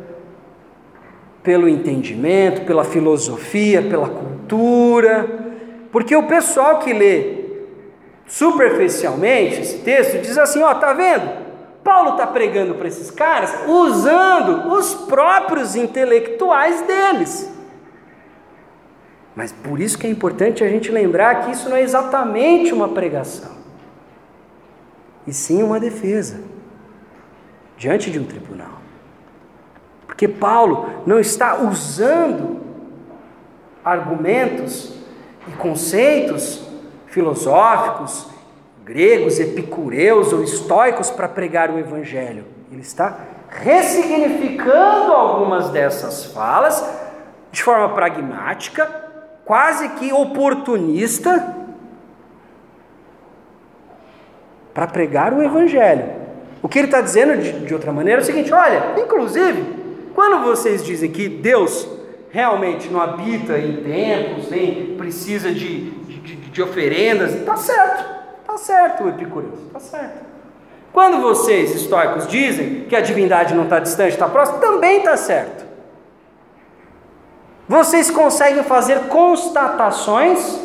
[1.44, 5.30] pelo entendimento, pela filosofia, pela cultura,
[5.92, 7.46] porque o pessoal que lê
[8.26, 11.46] superficialmente esse texto diz assim: ó, tá vendo?
[11.84, 17.55] Paulo está pregando para esses caras usando os próprios intelectuais deles.
[19.36, 22.88] Mas por isso que é importante a gente lembrar que isso não é exatamente uma
[22.90, 23.52] pregação,
[25.28, 26.40] e sim uma defesa
[27.78, 28.80] diante de um tribunal.
[30.08, 32.62] Porque Paulo não está usando
[33.84, 34.96] argumentos
[35.48, 36.66] e conceitos
[37.08, 38.28] filosóficos,
[38.84, 42.46] gregos, epicureus ou estoicos para pregar o Evangelho.
[42.72, 43.18] Ele está
[43.50, 46.88] ressignificando algumas dessas falas
[47.52, 49.05] de forma pragmática,
[49.46, 51.56] quase que oportunista,
[54.74, 56.04] para pregar o Evangelho.
[56.62, 59.64] O que ele está dizendo de, de outra maneira é o seguinte: olha, inclusive,
[60.14, 61.88] quando vocês dizem que Deus
[62.30, 68.04] realmente não habita em templos, nem precisa de, de, de oferendas, está certo,
[68.41, 70.26] está certo, Epicureu, está certo.
[70.91, 75.64] Quando vocês, estoicos, dizem que a divindade não está distante, está próxima, também está certo.
[77.68, 80.61] Vocês conseguem fazer constatações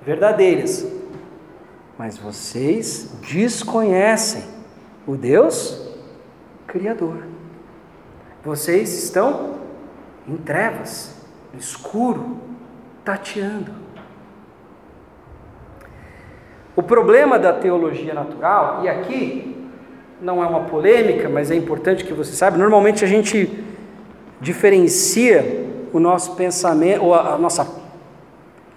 [0.00, 0.86] verdadeiras,
[1.98, 4.44] mas vocês desconhecem
[5.06, 5.88] o Deus
[6.68, 7.26] Criador.
[8.44, 9.56] Vocês estão
[10.28, 12.38] em trevas, no escuro,
[13.04, 13.72] tateando.
[16.76, 19.68] O problema da teologia natural, e aqui
[20.20, 23.73] não é uma polêmica, mas é importante que você saiba, normalmente a gente
[24.44, 27.66] diferencia o nosso pensamento, ou a, nossa,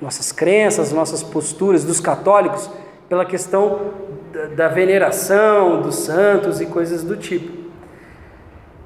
[0.02, 2.70] nossas crenças, nossas posturas dos católicos
[3.10, 3.92] pela questão
[4.34, 7.68] da, da veneração dos santos e coisas do tipo.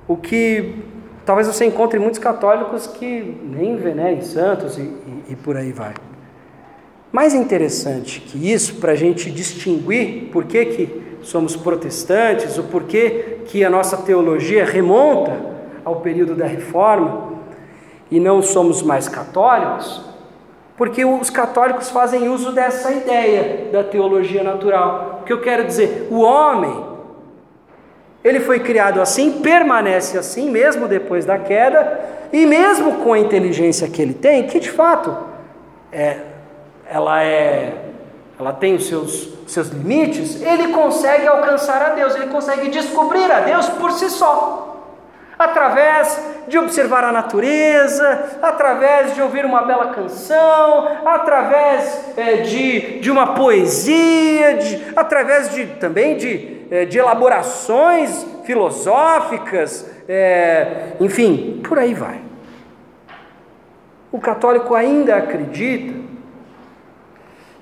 [0.08, 0.76] O que
[1.26, 5.94] Talvez você encontre muitos católicos que nem venerem santos e, e, e por aí vai.
[7.12, 13.40] Mais interessante que isso, para a gente distinguir por que, que somos protestantes, o porquê
[13.46, 15.52] que a nossa teologia remonta
[15.84, 17.42] ao período da reforma
[18.12, 20.04] e não somos mais católicos,
[20.76, 25.20] porque os católicos fazem uso dessa ideia da teologia natural.
[25.22, 26.08] O que eu quero dizer?
[26.12, 26.86] O homem,
[28.24, 32.00] ele foi criado assim, permanece assim, mesmo depois da queda,
[32.34, 35.16] e mesmo com a inteligência que ele tem, que de fato
[35.92, 36.18] é,
[36.90, 37.74] ela é,
[38.38, 43.42] ela tem os seus, seus limites, ele consegue alcançar a Deus, ele consegue descobrir a
[43.42, 44.71] Deus por si só
[45.44, 53.10] através de observar a natureza, através de ouvir uma bela canção, através é, de, de
[53.10, 61.94] uma poesia, de, através de, também de, é, de elaborações filosóficas, é, enfim, por aí
[61.94, 62.22] vai.
[64.12, 66.02] O católico ainda acredita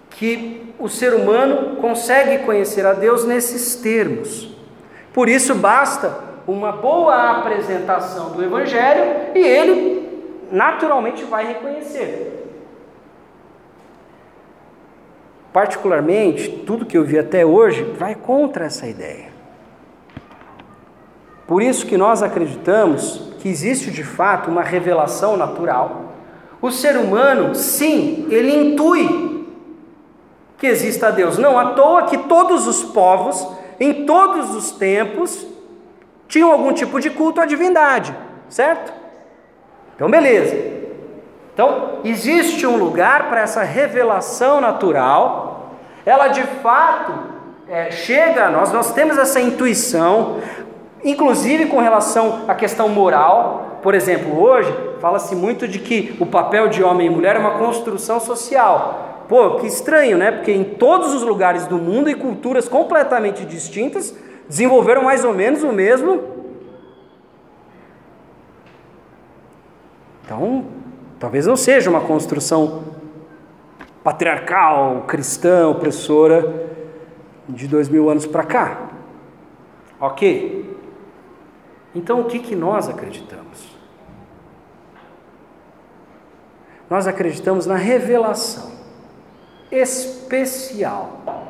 [0.10, 4.58] que o ser humano consegue conhecer a Deus nesses termos.
[5.14, 9.04] Por isso basta uma boa apresentação do Evangelho
[9.36, 10.10] e ele
[10.52, 12.36] naturalmente vai reconhecer.
[15.54, 19.30] Particularmente, tudo que eu vi até hoje vai contra essa ideia.
[21.48, 26.14] Por isso que nós acreditamos que existe de fato uma revelação natural.
[26.62, 29.48] O ser humano, sim, ele intui
[30.58, 31.38] que exista Deus.
[31.38, 33.48] Não à toa que todos os povos,
[33.80, 35.48] em todos os tempos,
[36.30, 38.16] tinham algum tipo de culto à divindade,
[38.48, 38.94] certo?
[39.96, 40.56] Então, beleza.
[41.54, 45.74] Então, existe um lugar para essa revelação natural,
[46.06, 47.12] ela de fato
[47.68, 50.38] é, chega a nós, nós temos essa intuição,
[51.04, 53.80] inclusive com relação à questão moral.
[53.82, 57.58] Por exemplo, hoje fala-se muito de que o papel de homem e mulher é uma
[57.58, 59.26] construção social.
[59.28, 60.32] Pô, que estranho, né?
[60.32, 64.16] Porque em todos os lugares do mundo e culturas completamente distintas,
[64.50, 66.24] desenvolveram mais ou menos o mesmo.
[70.26, 70.66] Então,
[71.20, 72.84] talvez não seja uma construção
[74.04, 76.68] patriarcal, cristã, opressora
[77.48, 78.90] de dois mil anos para cá.
[80.00, 80.78] Ok?
[81.94, 83.78] Então, o que, que nós acreditamos?
[86.90, 88.72] Nós acreditamos na revelação
[89.72, 91.49] especial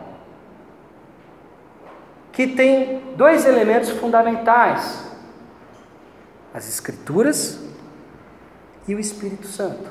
[2.32, 5.12] que tem dois elementos fundamentais:
[6.54, 7.60] as Escrituras
[8.88, 9.90] e o Espírito Santo.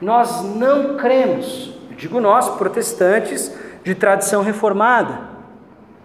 [0.00, 3.52] Nós não cremos, digo nós, protestantes
[3.84, 5.30] de tradição reformada,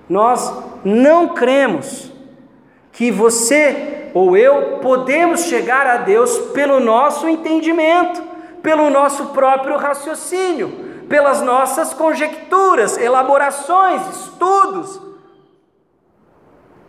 [0.08, 0.53] nós
[0.84, 2.12] não cremos
[2.91, 8.22] que você ou eu podemos chegar a Deus pelo nosso entendimento,
[8.62, 15.01] pelo nosso próprio raciocínio pelas nossas conjecturas, elaborações, estudos.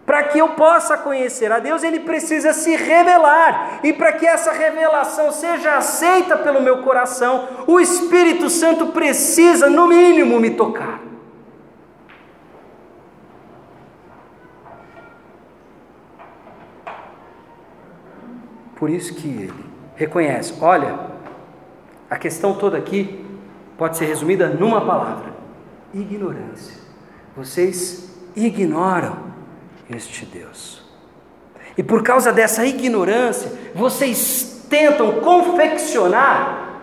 [0.04, 3.80] Para que eu possa conhecer a Deus, ele precisa se revelar.
[3.84, 9.86] E para que essa revelação seja aceita pelo meu coração, o Espírito Santo precisa, no
[9.86, 11.00] mínimo, me tocar.
[18.76, 19.64] Por isso que ele
[19.94, 20.98] reconhece: olha,
[22.08, 23.27] a questão toda aqui
[23.78, 25.32] pode ser resumida numa palavra:
[25.94, 26.76] ignorância.
[27.34, 29.16] Vocês ignoram
[29.88, 30.82] este Deus.
[31.76, 36.82] E por causa dessa ignorância, vocês tentam confeccionar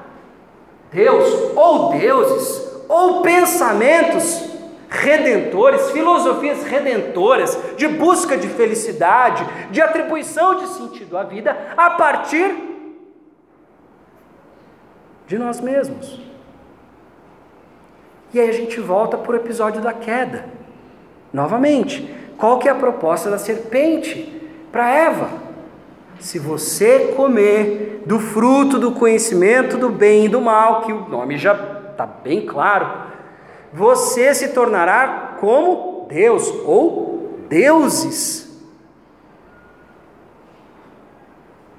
[0.91, 4.55] Deus ou deuses ou pensamentos
[4.87, 12.55] redentores, filosofias redentoras, de busca de felicidade, de atribuição de sentido à vida, a partir
[15.27, 16.21] de nós mesmos.
[18.35, 20.43] E aí a gente volta para o episódio da queda.
[21.31, 24.29] Novamente, qual que é a proposta da serpente
[24.73, 25.29] para Eva?
[26.19, 31.37] Se você comer do fruto do conhecimento do bem e do mal, que o nome
[31.37, 31.53] já
[31.89, 33.05] está bem claro,
[33.71, 38.53] você se tornará como Deus ou deuses.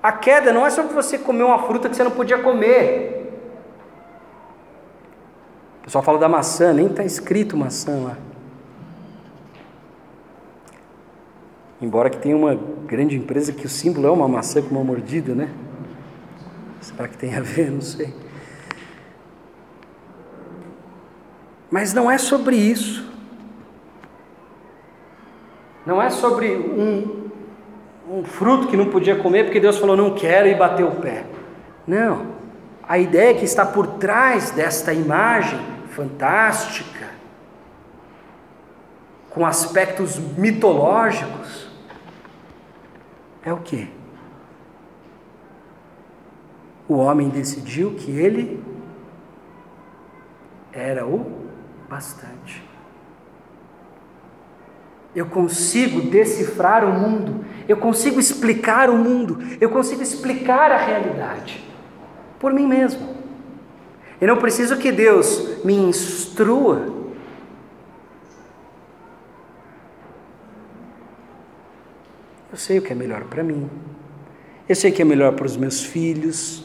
[0.03, 3.16] A queda não é só que você comeu uma fruta que você não podia comer
[5.87, 8.19] pessoal fala da maçã, nem está escrito maçã lá.
[11.81, 15.33] Embora que tenha uma grande empresa que o símbolo é uma maçã com uma mordida,
[15.33, 15.49] né?
[16.81, 17.71] Será que tem a ver?
[17.71, 18.13] Não sei.
[21.71, 23.09] Mas não é sobre isso.
[25.85, 27.31] Não é sobre um,
[28.11, 31.25] um fruto que não podia comer porque Deus falou não quero e bateu o pé.
[31.87, 32.35] Não.
[32.83, 37.09] A ideia que está por trás desta imagem fantástica,
[39.31, 41.71] com aspectos mitológicos,
[43.43, 43.91] é o que?
[46.87, 48.63] O homem decidiu que ele
[50.73, 51.49] era o
[51.89, 52.63] bastante.
[55.15, 61.65] Eu consigo decifrar o mundo, eu consigo explicar o mundo, eu consigo explicar a realidade
[62.39, 63.16] por mim mesmo.
[64.21, 66.95] Eu não preciso que Deus me instrua.
[72.51, 73.69] Eu sei o que é melhor para mim.
[74.69, 76.65] Eu sei o que é melhor para os meus filhos.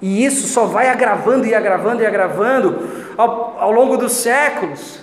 [0.00, 2.88] E isso só vai agravando e agravando e agravando
[3.18, 5.00] ao, ao longo dos séculos.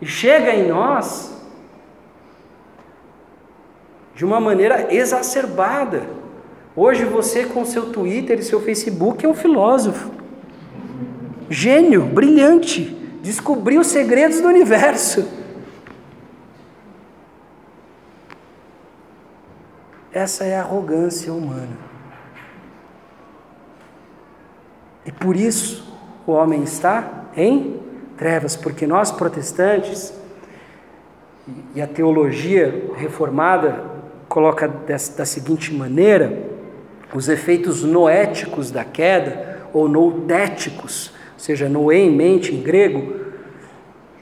[0.00, 1.34] E chega em nós
[4.14, 6.23] de uma maneira exacerbada.
[6.76, 10.10] Hoje você com seu Twitter e seu Facebook é um filósofo.
[11.48, 12.84] Gênio, brilhante,
[13.22, 15.28] descobriu os segredos do universo.
[20.12, 21.76] Essa é a arrogância humana.
[25.06, 25.96] E por isso
[26.26, 27.80] o homem está em
[28.16, 30.12] trevas, porque nós protestantes
[31.74, 33.84] e a teologia reformada
[34.28, 36.53] coloca da seguinte maneira:
[37.14, 43.20] os efeitos noéticos da queda, ou noudéticos, ou seja, noé em mente em grego,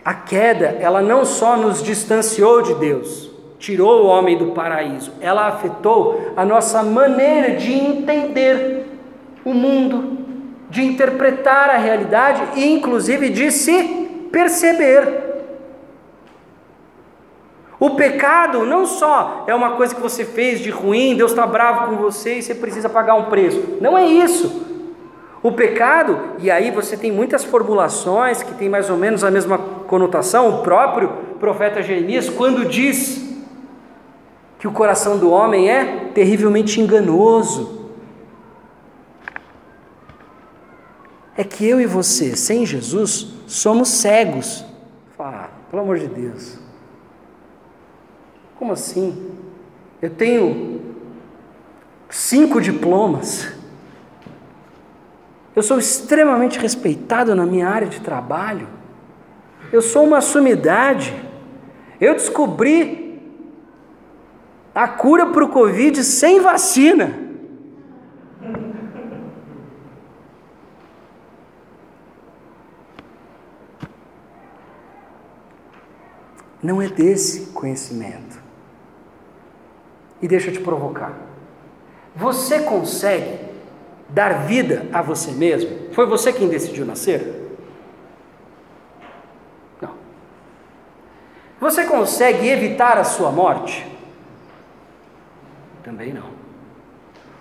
[0.05, 5.47] a queda, ela não só nos distanciou de Deus, tirou o homem do paraíso, ela
[5.47, 8.86] afetou a nossa maneira de entender
[9.45, 10.18] o mundo,
[10.68, 15.22] de interpretar a realidade e, inclusive, de se perceber.
[17.83, 21.89] O pecado não só é uma coisa que você fez de ruim, Deus está bravo
[21.89, 23.78] com você e você precisa pagar um preço.
[23.80, 24.62] Não é isso.
[25.43, 29.59] O pecado, e aí você tem muitas formulações que tem mais ou menos a mesma
[29.59, 30.61] conotação.
[30.61, 31.09] O próprio
[31.41, 33.20] profeta Jeremias, quando diz
[34.61, 37.91] que o coração do homem é terrivelmente enganoso,
[41.37, 44.64] é que eu e você, sem Jesus, somos cegos.
[45.16, 46.62] Fala, pelo amor de Deus.
[48.63, 49.29] Como assim?
[50.01, 50.81] Eu tenho
[52.09, 53.53] cinco diplomas.
[55.57, 58.69] Eu sou extremamente respeitado na minha área de trabalho.
[59.73, 61.13] Eu sou uma sumidade.
[62.01, 63.21] Eu descobri
[64.73, 67.19] a cura para o Covid sem vacina.
[76.63, 78.32] Não é desse conhecimento.
[80.23, 81.12] E deixa eu te provocar.
[82.14, 83.41] Você consegue
[84.09, 85.93] dar vida a você mesmo?
[85.93, 87.57] Foi você quem decidiu nascer?
[89.81, 89.91] Não.
[91.61, 93.85] Você consegue evitar a sua morte?
[95.83, 96.31] Também não.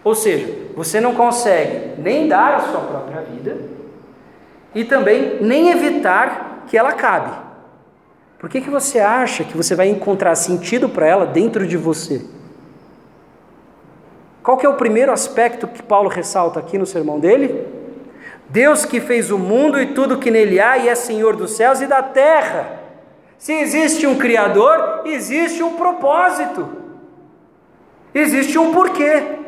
[0.03, 3.57] Ou seja, você não consegue nem dar a sua própria vida
[4.73, 7.35] e também nem evitar que ela acabe.
[8.39, 12.25] Por que, que você acha que você vai encontrar sentido para ela dentro de você?
[14.43, 17.67] Qual que é o primeiro aspecto que Paulo ressalta aqui no sermão dele?
[18.49, 21.79] Deus que fez o mundo e tudo que nele há e é Senhor dos céus
[21.79, 22.79] e da terra.
[23.37, 26.69] Se existe um Criador, existe um propósito,
[28.13, 29.39] existe um porquê.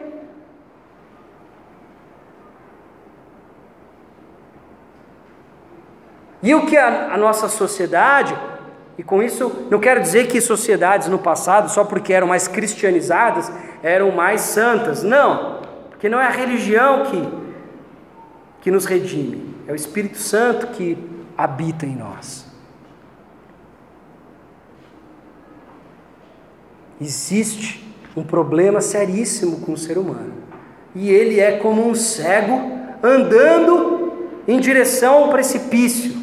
[6.41, 8.37] E o que a, a nossa sociedade,
[8.97, 13.51] e com isso, não quero dizer que sociedades no passado, só porque eram mais cristianizadas,
[13.81, 15.01] eram mais santas.
[15.01, 17.29] Não, porque não é a religião que,
[18.61, 20.97] que nos redime, é o Espírito Santo que
[21.35, 22.45] habita em nós.
[27.01, 27.83] Existe
[28.15, 30.33] um problema seríssimo com o ser humano,
[30.93, 32.71] e ele é como um cego
[33.01, 36.22] andando em direção ao precipício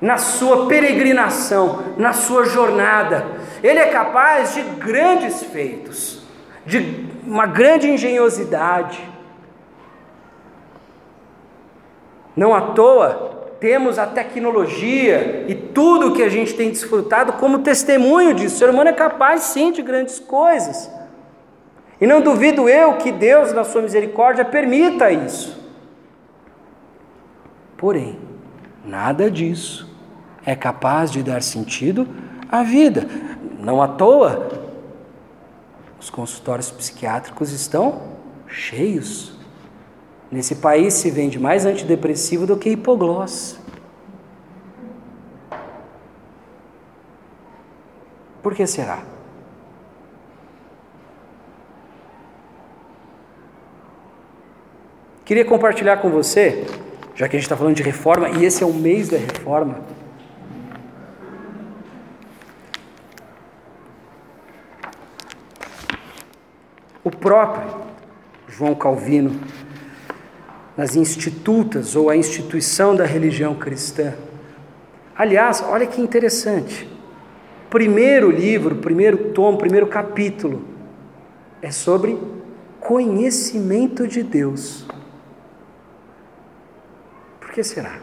[0.00, 3.26] na sua peregrinação, na sua jornada.
[3.62, 6.22] Ele é capaz de grandes feitos,
[6.64, 9.06] de uma grande engenhosidade.
[12.34, 13.28] Não à toa
[13.60, 18.54] temos a tecnologia e tudo que a gente tem desfrutado como testemunho disso.
[18.54, 20.90] O ser humano é capaz sim de grandes coisas.
[22.00, 25.60] E não duvido eu que Deus, na sua misericórdia, permita isso.
[27.76, 28.18] Porém,
[28.82, 29.89] nada disso
[30.44, 32.08] é capaz de dar sentido
[32.50, 33.06] à vida.
[33.58, 34.48] Não à toa,
[35.98, 38.00] Os consultórios psiquiátricos estão
[38.46, 39.38] cheios.
[40.30, 43.60] Nesse país se vende mais antidepressivo do que hipoglós.
[48.42, 49.02] Por que será?
[55.24, 56.66] Queria compartilhar com você,
[57.14, 59.99] já que a gente está falando de reforma, e esse é o mês da reforma.
[67.12, 67.74] O próprio
[68.46, 69.40] João Calvino,
[70.76, 74.14] nas institutas ou a instituição da religião cristã.
[75.16, 76.88] Aliás, olha que interessante.
[77.68, 80.62] Primeiro livro, primeiro tomo, primeiro capítulo
[81.60, 82.16] é sobre
[82.78, 84.86] conhecimento de Deus.
[87.40, 87.98] Por que será?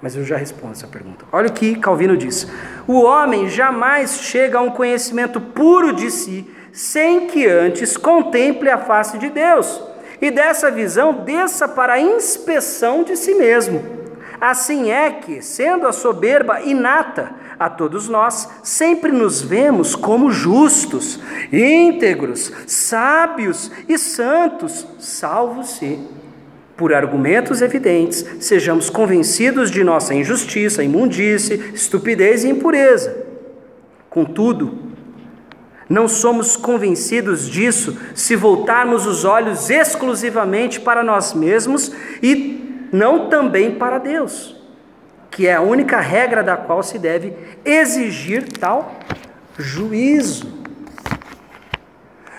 [0.00, 1.26] Mas eu já respondo essa pergunta.
[1.30, 2.50] Olha o que Calvino diz:
[2.88, 8.76] O homem jamais chega a um conhecimento puro de si sem que antes contemple a
[8.76, 9.80] face de Deus
[10.20, 13.80] e dessa visão desça para a inspeção de si mesmo.
[14.40, 21.20] Assim é que, sendo a soberba inata a todos nós, sempre nos vemos como justos,
[21.52, 25.98] íntegros, sábios e santos, salvo se
[26.76, 33.16] por argumentos evidentes, sejamos convencidos de nossa injustiça, imundície, estupidez e impureza.
[34.10, 34.83] Contudo,
[35.88, 43.72] não somos convencidos disso se voltarmos os olhos exclusivamente para nós mesmos e não também
[43.72, 44.56] para Deus,
[45.30, 48.92] que é a única regra da qual se deve exigir tal
[49.58, 50.64] juízo.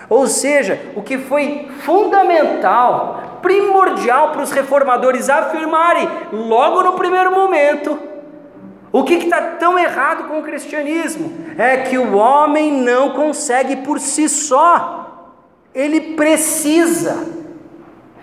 [0.08, 8.15] Ou seja, o que foi fundamental, primordial para os reformadores afirmarem logo no primeiro momento.
[8.96, 11.30] O que está tão errado com o cristianismo?
[11.58, 15.34] É que o homem não consegue por si só,
[15.74, 17.30] ele precisa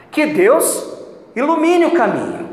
[0.09, 0.97] que Deus
[1.35, 2.49] ilumine o caminho.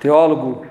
[0.00, 0.66] Teólogo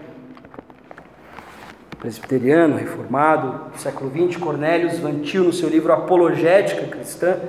[1.99, 7.39] presbiteriano, reformado, do século XX, Cornélios Vantil, no seu livro Apologética Cristã,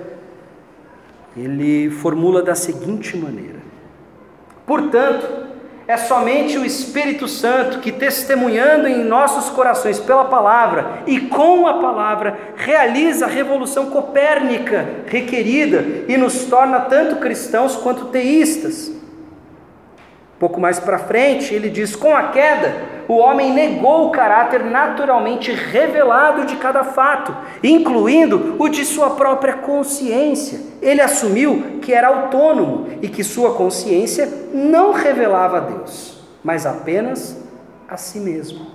[1.37, 3.66] ele formula da seguinte maneira:
[4.67, 5.47] Portanto,
[5.89, 11.75] é somente o Espírito Santo que, testemunhando em nossos corações pela palavra e com a
[11.75, 18.96] palavra, realiza a revolução copérnica requerida e nos torna tanto cristãos quanto teístas.
[20.39, 22.75] Pouco mais para frente, ele diz: com a queda,
[23.09, 29.55] o homem negou o caráter naturalmente revelado de cada fato, incluindo o de sua própria
[29.55, 30.61] consciência.
[30.83, 37.43] Ele assumiu que era autônomo e que sua consciência não revelava a Deus, mas apenas
[37.89, 38.67] a si mesmo.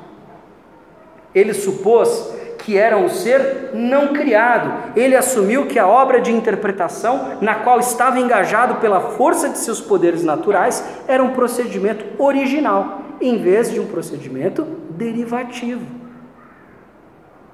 [1.33, 4.91] Ele supôs que era um ser não criado.
[4.95, 9.81] Ele assumiu que a obra de interpretação, na qual estava engajado pela força de seus
[9.81, 15.85] poderes naturais, era um procedimento original, em vez de um procedimento derivativo.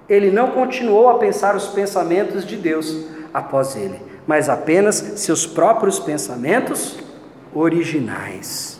[0.10, 6.00] Ele não continuou a pensar os pensamentos de Deus após ele, mas apenas seus próprios
[6.00, 6.98] pensamentos
[7.54, 8.80] originais.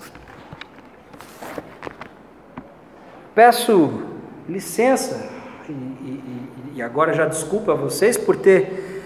[3.34, 4.04] Peço
[4.48, 5.37] licença
[5.72, 6.44] e, e,
[6.76, 9.02] e agora já desculpa a vocês por ter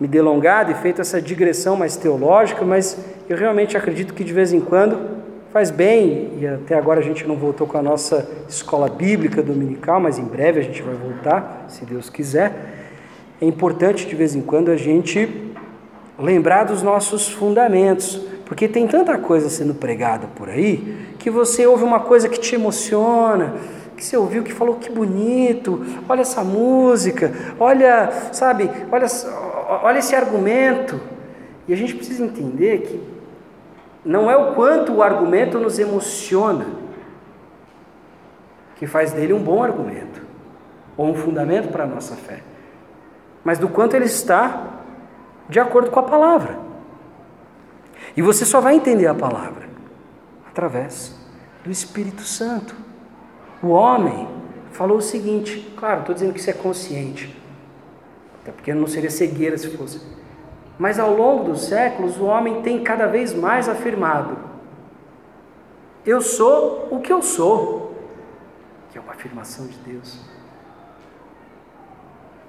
[0.00, 4.52] me delongado e feito essa digressão mais teológica, mas eu realmente acredito que de vez
[4.52, 5.20] em quando
[5.52, 10.00] faz bem, e até agora a gente não voltou com a nossa escola bíblica dominical,
[10.00, 12.52] mas em breve a gente vai voltar, se Deus quiser.
[13.40, 15.28] É importante de vez em quando a gente
[16.18, 21.84] lembrar dos nossos fundamentos, porque tem tanta coisa sendo pregada por aí que você ouve
[21.84, 23.54] uma coisa que te emociona,
[24.00, 29.06] que você ouviu, que falou que bonito, olha essa música, olha, sabe, olha,
[29.84, 30.98] olha esse argumento.
[31.68, 33.00] E a gente precisa entender que
[34.02, 36.64] não é o quanto o argumento nos emociona
[38.76, 40.22] que faz dele um bom argumento
[40.96, 42.42] ou um fundamento para a nossa fé,
[43.44, 44.80] mas do quanto ele está
[45.46, 46.58] de acordo com a palavra.
[48.16, 49.68] E você só vai entender a palavra
[50.48, 51.14] através
[51.62, 52.74] do Espírito Santo.
[53.62, 54.28] O homem
[54.72, 57.36] falou o seguinte: claro, estou dizendo que isso é consciente,
[58.40, 60.00] até porque não seria cegueira se fosse.
[60.78, 64.38] Mas ao longo dos séculos, o homem tem cada vez mais afirmado:
[66.06, 67.94] eu sou o que eu sou,
[68.90, 70.18] que é uma afirmação de Deus.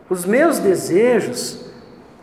[0.09, 1.71] Os meus desejos,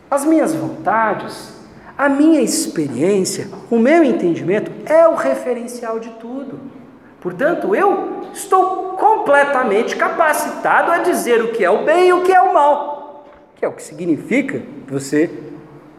[0.09, 1.53] as minhas vontades,
[1.97, 6.78] a minha experiência, o meu entendimento é o referencial de tudo.
[7.19, 12.31] Portanto, eu estou completamente capacitado a dizer o que é o bem e o que
[12.31, 15.29] é o mal, que é o que significa você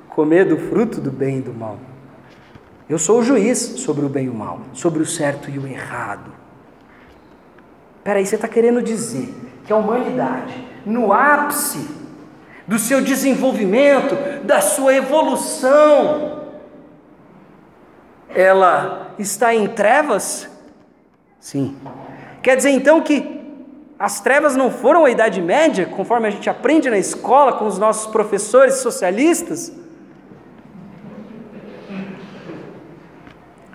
[0.08, 1.78] comer do fruto do bem e do mal.
[2.88, 5.66] Eu sou o juiz sobre o bem e o mal, sobre o certo e o
[5.66, 6.32] errado.
[8.02, 9.32] Peraí, você está querendo dizer
[9.64, 10.52] que a humanidade,
[10.84, 11.88] no ápice
[12.66, 16.40] do seu desenvolvimento, da sua evolução,
[18.28, 20.49] ela está em trevas?
[21.40, 21.76] Sim.
[22.42, 23.40] Quer dizer então que
[23.98, 27.78] as trevas não foram a Idade Média, conforme a gente aprende na escola com os
[27.78, 29.72] nossos professores socialistas?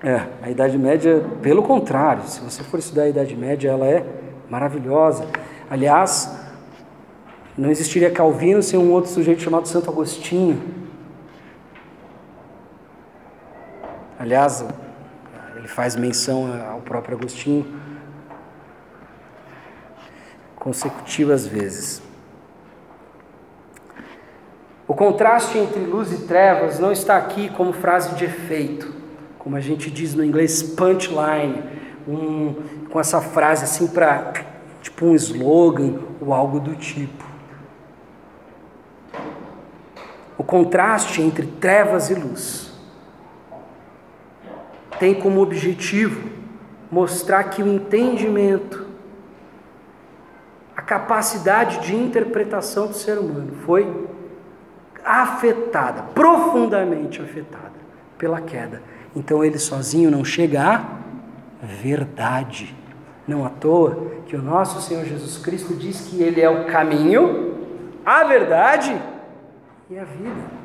[0.03, 4.05] É, a Idade Média, pelo contrário, se você for estudar a Idade Média, ela é
[4.47, 5.25] maravilhosa.
[5.67, 6.31] Aliás,
[7.57, 10.61] não existiria Calvino sem um outro sujeito chamado Santo Agostinho.
[14.19, 14.63] Aliás,
[15.65, 17.65] ele faz menção ao próprio Agostinho
[20.55, 22.03] consecutivas vezes.
[24.87, 28.93] O contraste entre luz e trevas não está aqui como frase de efeito,
[29.39, 31.63] como a gente diz no inglês punchline,
[32.07, 32.53] um,
[32.91, 34.33] com essa frase assim para
[34.83, 37.25] tipo um slogan ou algo do tipo.
[40.37, 42.64] O contraste entre trevas e luz
[44.99, 46.29] tem como objetivo
[46.91, 48.85] mostrar que o entendimento,
[50.75, 54.07] a capacidade de interpretação do ser humano foi
[55.03, 57.73] afetada, profundamente afetada
[58.17, 58.81] pela queda.
[59.15, 60.85] Então ele sozinho não chega à
[61.61, 62.75] verdade.
[63.27, 67.55] Não à toa que o nosso Senhor Jesus Cristo diz que Ele é o caminho,
[68.05, 69.01] a verdade
[69.89, 70.64] e a vida.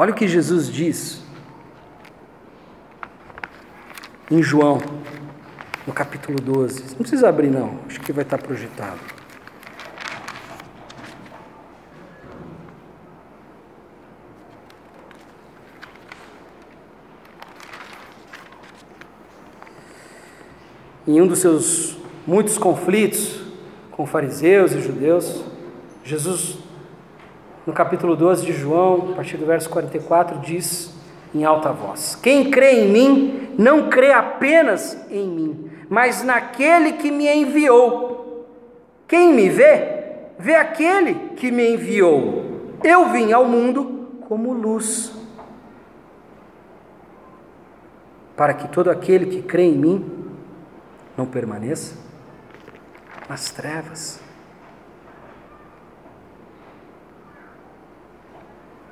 [0.00, 1.22] Olha o que Jesus diz
[4.30, 4.80] em João,
[5.86, 6.92] no capítulo 12.
[6.92, 8.98] Não precisa abrir, não, acho que vai estar projetado.
[21.06, 23.42] Em um dos seus muitos conflitos
[23.90, 25.44] com fariseus e judeus,
[26.02, 26.69] Jesus
[27.70, 30.92] no capítulo 12 de João, a partir do verso 44, diz
[31.32, 37.12] em alta voz: Quem crê em mim, não crê apenas em mim, mas naquele que
[37.12, 38.44] me enviou.
[39.06, 42.74] Quem me vê, vê aquele que me enviou.
[42.82, 45.12] Eu vim ao mundo como luz,
[48.36, 50.28] para que todo aquele que crê em mim
[51.16, 51.94] não permaneça
[53.28, 54.19] nas trevas.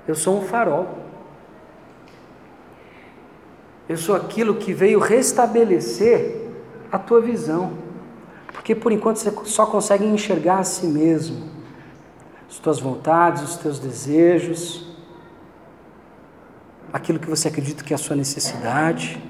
[0.09, 0.89] Eu sou um farol.
[3.87, 6.49] Eu sou aquilo que veio restabelecer
[6.91, 7.75] a tua visão.
[8.51, 11.51] Porque por enquanto você só consegue enxergar a si mesmo,
[12.49, 14.89] as tuas vontades, os teus desejos,
[16.91, 19.23] aquilo que você acredita que é a sua necessidade.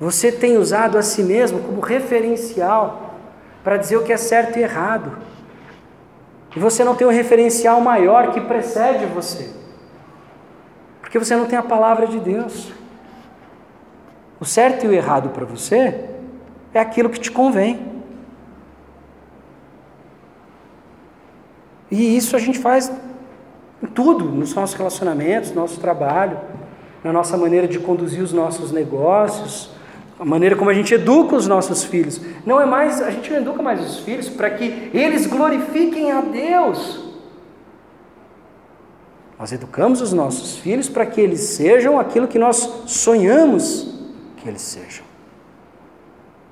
[0.00, 3.18] Você tem usado a si mesmo como referencial
[3.62, 5.18] para dizer o que é certo e errado.
[6.54, 9.50] E você não tem um referencial maior que precede você.
[11.00, 12.72] Porque você não tem a palavra de Deus.
[14.40, 16.08] O certo e o errado para você
[16.72, 17.90] é aquilo que te convém.
[21.90, 22.90] E isso a gente faz
[23.82, 26.38] em tudo, nos nossos relacionamentos, no nosso trabalho,
[27.02, 29.70] na nossa maneira de conduzir os nossos negócios,
[30.20, 32.20] a maneira como a gente educa os nossos filhos.
[32.44, 36.20] Não é mais, a gente não educa mais os filhos para que eles glorifiquem a
[36.20, 37.08] Deus.
[39.38, 43.94] Nós educamos os nossos filhos para que eles sejam aquilo que nós sonhamos
[44.36, 45.06] que eles sejam.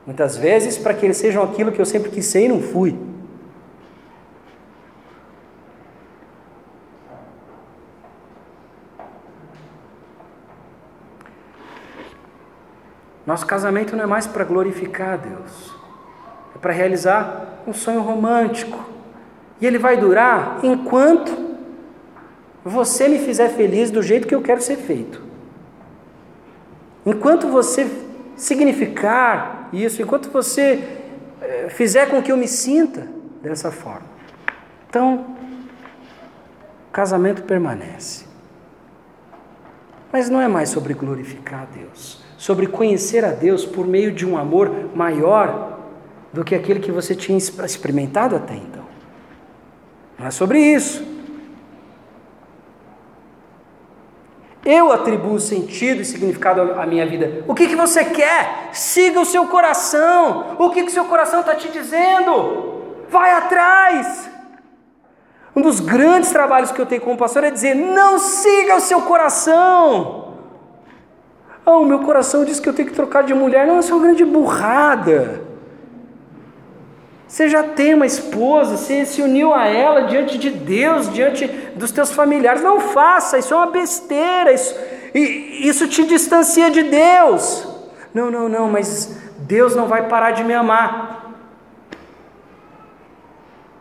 [0.07, 2.97] Muitas vezes para que eles sejam aquilo que eu sempre quis ser e não fui.
[13.29, 15.74] Nosso casamento não é mais para glorificar a Deus,
[16.57, 18.83] é para realizar um sonho romântico.
[19.61, 21.37] E ele vai durar enquanto
[22.64, 25.22] você me fizer feliz do jeito que eu quero ser feito.
[27.05, 27.87] Enquanto você
[28.35, 31.03] significar isso, enquanto você
[31.43, 33.09] eh, fizer com que eu me sinta
[33.43, 34.09] dessa forma.
[34.89, 35.37] Então,
[36.89, 38.24] o casamento permanece.
[40.11, 44.24] Mas não é mais sobre glorificar a Deus sobre conhecer a Deus por meio de
[44.24, 45.80] um amor maior
[46.32, 48.84] do que aquele que você tinha experimentado até então.
[50.16, 51.05] Não é sobre isso.
[54.64, 57.45] Eu atribuo sentido e significado à minha vida.
[57.49, 58.68] O que, que você quer?
[58.72, 60.57] Siga o seu coração.
[60.59, 62.82] O que, que seu coração está te dizendo?
[63.09, 64.30] Vai atrás.
[65.57, 69.03] Um dos grandes trabalhos que eu tenho como pastor é dizer: não siga o seu
[69.03, 70.28] coração.
[71.69, 73.66] Ah, o meu coração diz que eu tenho que trocar de mulher.
[73.66, 75.43] Não, isso é uma grande burrada.
[77.27, 81.47] Você já tem uma esposa, você se uniu a ela diante de Deus, diante
[81.77, 82.62] dos teus familiares.
[82.62, 84.75] Não faça, isso é uma besteira, isso,
[85.12, 87.69] isso te distancia de Deus.
[88.14, 91.35] Não, não, não, mas Deus não vai parar de me amar.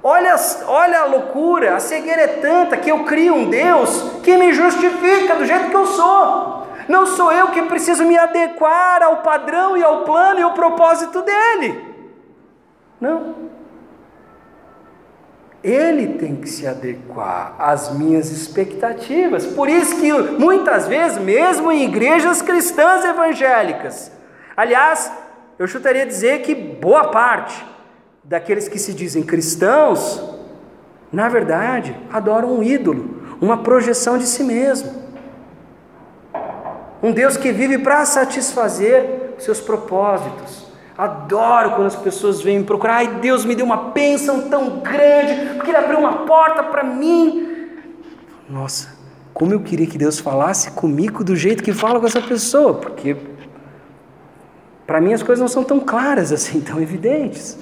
[0.03, 0.35] Olha,
[0.67, 5.35] olha a loucura, a cegueira é tanta que eu crio um Deus que me justifica
[5.35, 6.56] do jeito que eu sou.
[6.87, 11.21] Não sou eu que preciso me adequar ao padrão e ao plano e ao propósito
[11.21, 11.85] dele.
[12.99, 13.35] Não.
[15.63, 19.45] Ele tem que se adequar às minhas expectativas.
[19.45, 24.11] Por isso que muitas vezes, mesmo em igrejas cristãs evangélicas,
[24.55, 25.11] aliás,
[25.59, 27.65] eu chutaria dizer que boa parte
[28.23, 30.23] daqueles que se dizem cristãos,
[31.11, 35.06] na verdade, adoram um ídolo, uma projeção de si mesmo.
[37.01, 40.65] Um Deus que vive para satisfazer seus propósitos.
[40.97, 42.95] Adoro quando as pessoas vêm me procurar.
[42.95, 47.69] Ai, Deus me deu uma bênção tão grande, porque Ele abriu uma porta para mim.
[48.49, 48.97] Nossa,
[49.33, 53.15] como eu queria que Deus falasse comigo do jeito que fala com essa pessoa, porque
[54.87, 57.59] para mim as coisas não são tão claras assim, tão evidentes.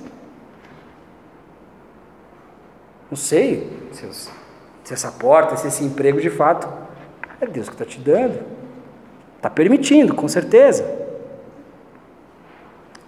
[3.12, 6.68] Não sei se, essa porta, se esse emprego de fato
[7.42, 8.40] é Deus que está te dando,
[9.46, 10.84] está permitindo, com certeza.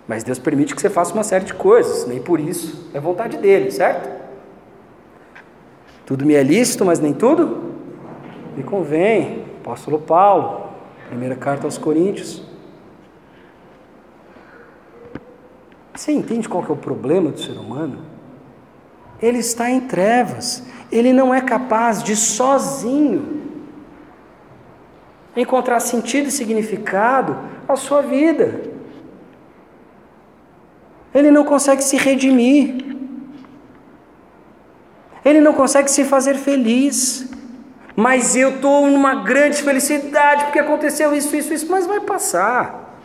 [0.08, 3.38] Mas Deus permite que você faça uma série de coisas, nem por isso é vontade
[3.38, 4.08] dele, certo?
[6.06, 7.74] Tudo me é lícito, mas nem tudo
[8.56, 9.46] me convém.
[9.62, 10.70] Apóstolo Paulo,
[11.08, 12.42] primeira carta aos Coríntios.
[15.94, 18.00] Você entende qual é o problema do ser humano?
[19.20, 23.47] Ele está em trevas, ele não é capaz de sozinho
[25.38, 28.62] encontrar sentido e significado à sua vida.
[31.14, 32.76] Ele não consegue se redimir.
[35.24, 37.30] Ele não consegue se fazer feliz.
[37.96, 43.00] Mas eu estou numa grande felicidade porque aconteceu isso, isso, isso, mas vai passar.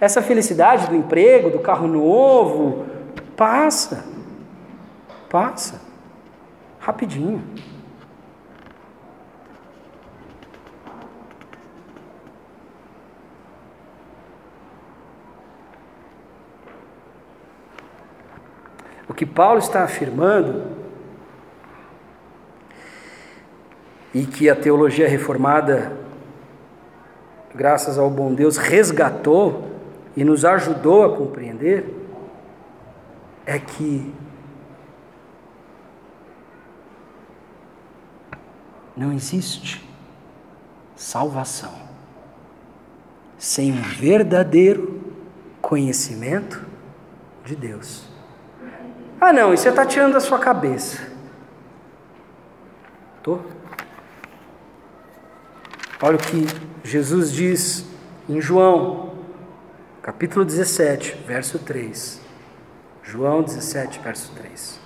[0.00, 2.86] Essa felicidade do emprego, do carro novo,
[3.36, 4.04] passa.
[5.28, 5.82] Passa.
[6.78, 7.42] Rapidinho.
[19.08, 20.64] O que Paulo está afirmando
[24.14, 25.92] e que a teologia reformada,
[27.54, 29.70] graças ao bom Deus, resgatou
[30.16, 31.92] e nos ajudou a compreender,
[33.44, 34.14] é que
[38.96, 39.86] não existe
[40.96, 41.74] salvação
[43.36, 45.02] sem um verdadeiro
[45.60, 46.64] conhecimento
[47.44, 48.13] de Deus.
[49.26, 51.00] Ah, não, isso você está tirando da sua cabeça.
[53.22, 53.38] Tô?
[56.02, 56.46] Olha o que
[56.82, 57.86] Jesus diz
[58.28, 59.14] em João,
[60.02, 62.20] capítulo 17, verso 3.
[63.02, 64.78] João 17, verso 3.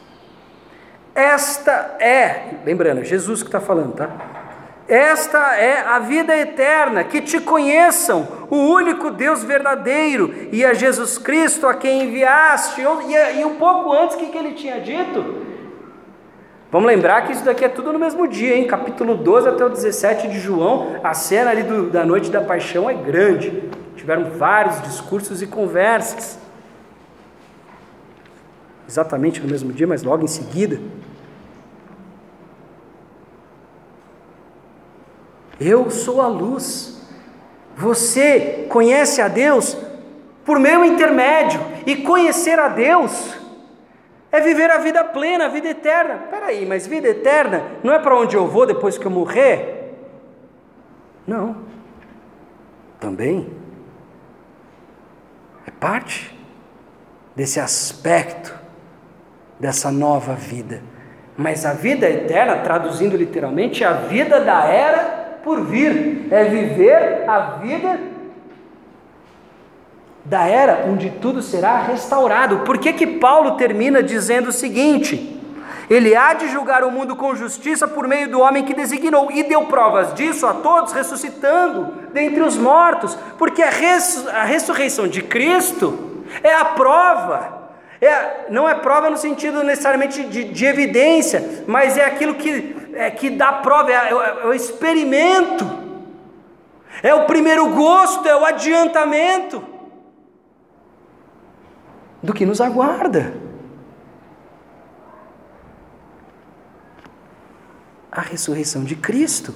[1.16, 4.38] Esta é, lembrando, Jesus que está falando, tá?
[4.89, 11.18] Esta é a vida eterna, que te conheçam, o único Deus verdadeiro, e a Jesus
[11.18, 12.80] Cristo a quem enviaste.
[12.80, 15.47] E, um pouco antes, o que, que ele tinha dito?
[16.72, 18.66] Vamos lembrar que isso daqui é tudo no mesmo dia, hein?
[18.66, 22.89] Capítulo 12 até o 17 de João, a cena ali do, da noite da paixão
[22.89, 23.62] é grande.
[23.95, 26.39] Tiveram vários discursos e conversas.
[28.89, 30.80] Exatamente no mesmo dia, mas logo em seguida.
[35.61, 37.01] Eu sou a luz.
[37.77, 39.77] Você conhece a Deus
[40.45, 41.61] por meu intermédio.
[41.87, 43.37] E conhecer a Deus
[44.31, 46.27] é viver a vida plena, a vida eterna.
[46.31, 49.95] Peraí, mas vida eterna não é para onde eu vou depois que eu morrer?
[51.27, 51.57] Não.
[53.01, 53.51] Também.
[55.67, 56.37] É parte
[57.35, 58.59] desse aspecto
[59.59, 60.83] dessa nova vida.
[61.37, 67.28] Mas a vida eterna, traduzindo literalmente, é a vida da era por vir, é viver
[67.28, 67.99] a vida
[70.28, 72.59] da era onde tudo será restaurado.
[72.61, 75.41] Por que que Paulo termina dizendo o seguinte:
[75.89, 79.43] Ele há de julgar o mundo com justiça por meio do homem que designou, e
[79.43, 86.24] deu provas disso a todos, ressuscitando dentre os mortos, porque a, a ressurreição de Cristo
[86.43, 87.57] é a prova.
[88.01, 93.11] É, não é prova no sentido necessariamente de, de evidência, mas é aquilo que, é,
[93.11, 94.11] que dá prova, é, é,
[94.42, 95.64] é o experimento,
[97.03, 99.64] é o primeiro gosto, é o adiantamento
[102.22, 103.49] do que nos aguarda.
[108.11, 109.55] a ressurreição de Cristo.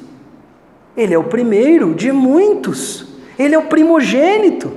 [0.96, 4.70] Ele é o primeiro de muitos, ele é o primogênito.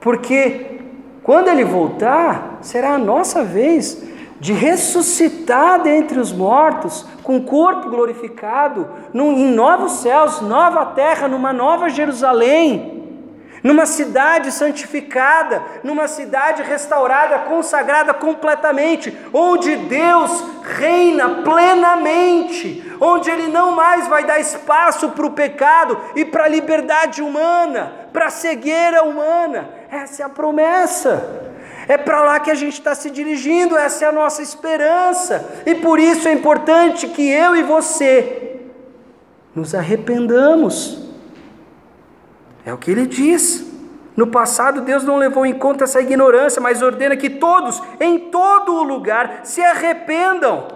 [0.00, 0.80] Porque
[1.22, 4.02] quando ele voltar, será a nossa vez
[4.40, 11.52] de ressuscitar dentre os mortos, com corpo glorificado, num, em novos céus, nova terra, numa
[11.52, 12.94] nova Jerusalém
[13.64, 23.70] numa cidade santificada, numa cidade restaurada, consagrada completamente, onde Deus reina plenamente, onde Ele não
[23.70, 29.02] mais vai dar espaço para o pecado e para a liberdade humana, para a cegueira
[29.02, 29.70] humana.
[29.90, 31.53] Essa é a promessa.
[31.86, 35.62] É para lá que a gente está se dirigindo, essa é a nossa esperança.
[35.66, 38.60] E por isso é importante que eu e você
[39.54, 41.04] nos arrependamos
[42.64, 43.72] é o que ele diz.
[44.16, 48.74] No passado, Deus não levou em conta essa ignorância, mas ordena que todos, em todo
[48.74, 50.68] o lugar, se arrependam.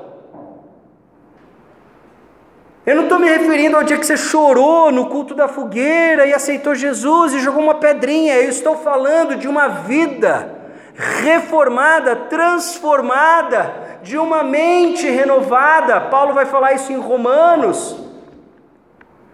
[2.85, 6.35] Eu não estou me referindo ao dia que você chorou no culto da fogueira e
[6.35, 8.35] aceitou Jesus e jogou uma pedrinha.
[8.35, 10.58] Eu estou falando de uma vida
[10.99, 16.01] reformada, transformada, de uma mente renovada.
[16.01, 17.97] Paulo vai falar isso em Romanos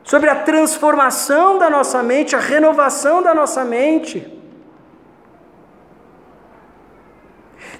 [0.03, 4.31] sobre a transformação da nossa mente, a renovação da nossa mente.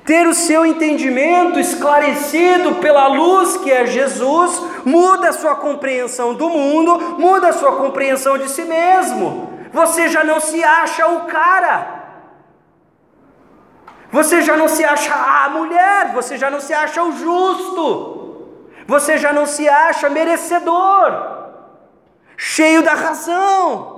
[0.07, 6.49] Ter o seu entendimento esclarecido pela luz que é Jesus, muda a sua compreensão do
[6.49, 9.51] mundo, muda a sua compreensão de si mesmo.
[9.73, 11.94] Você já não se acha o cara.
[14.17, 17.83] Você já não se acha a mulher, você já não se acha o justo.
[18.87, 21.09] Você já não se acha merecedor
[22.37, 23.93] cheio da razão.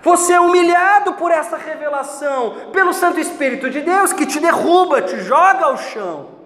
[0.00, 5.18] Você é humilhado por essa revelação, pelo Santo Espírito de Deus que te derruba, te
[5.18, 6.37] joga ao chão.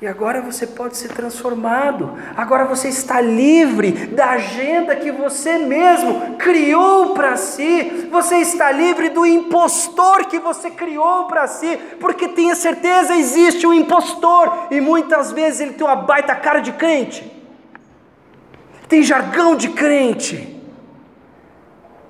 [0.00, 2.18] E agora você pode ser transformado.
[2.36, 8.06] Agora você está livre da agenda que você mesmo criou para si.
[8.10, 11.78] Você está livre do impostor que você criou para si.
[11.98, 14.68] Porque tenha certeza, existe um impostor.
[14.70, 17.32] E muitas vezes ele tem uma baita cara de crente.
[18.86, 20.60] Tem jargão de crente.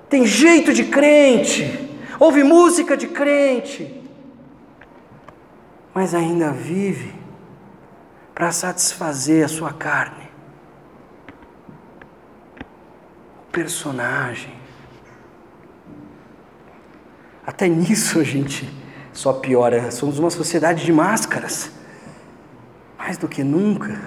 [0.09, 1.89] Tem jeito de crente.
[2.19, 4.03] Ouve música de crente.
[5.93, 7.16] Mas ainda vive
[8.37, 10.29] para satisfazer a sua carne.
[13.41, 14.53] O personagem.
[17.43, 18.71] Até nisso a gente
[19.11, 19.89] só piora.
[19.89, 21.71] Somos uma sociedade de máscaras.
[22.95, 23.99] Mais do que nunca.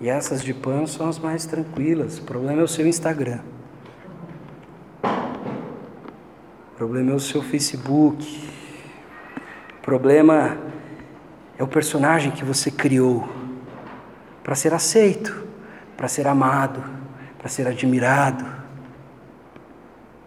[0.00, 2.18] E essas de pano são as mais tranquilas.
[2.18, 3.40] O problema é o seu Instagram.
[6.80, 8.42] Problema é o seu Facebook,
[9.76, 10.56] o problema
[11.58, 13.28] é o personagem que você criou
[14.42, 15.46] para ser aceito,
[15.94, 16.82] para ser amado,
[17.36, 18.46] para ser admirado.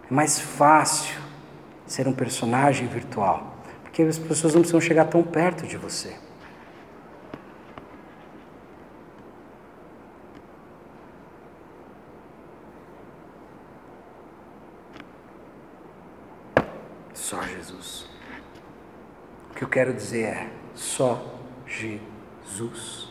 [0.08, 1.16] É mais fácil
[1.88, 6.14] ser um personagem virtual, porque as pessoas não precisam chegar tão perto de você.
[17.24, 18.06] Só Jesus.
[19.50, 21.24] O que eu quero dizer é: só
[21.66, 23.08] Jesus.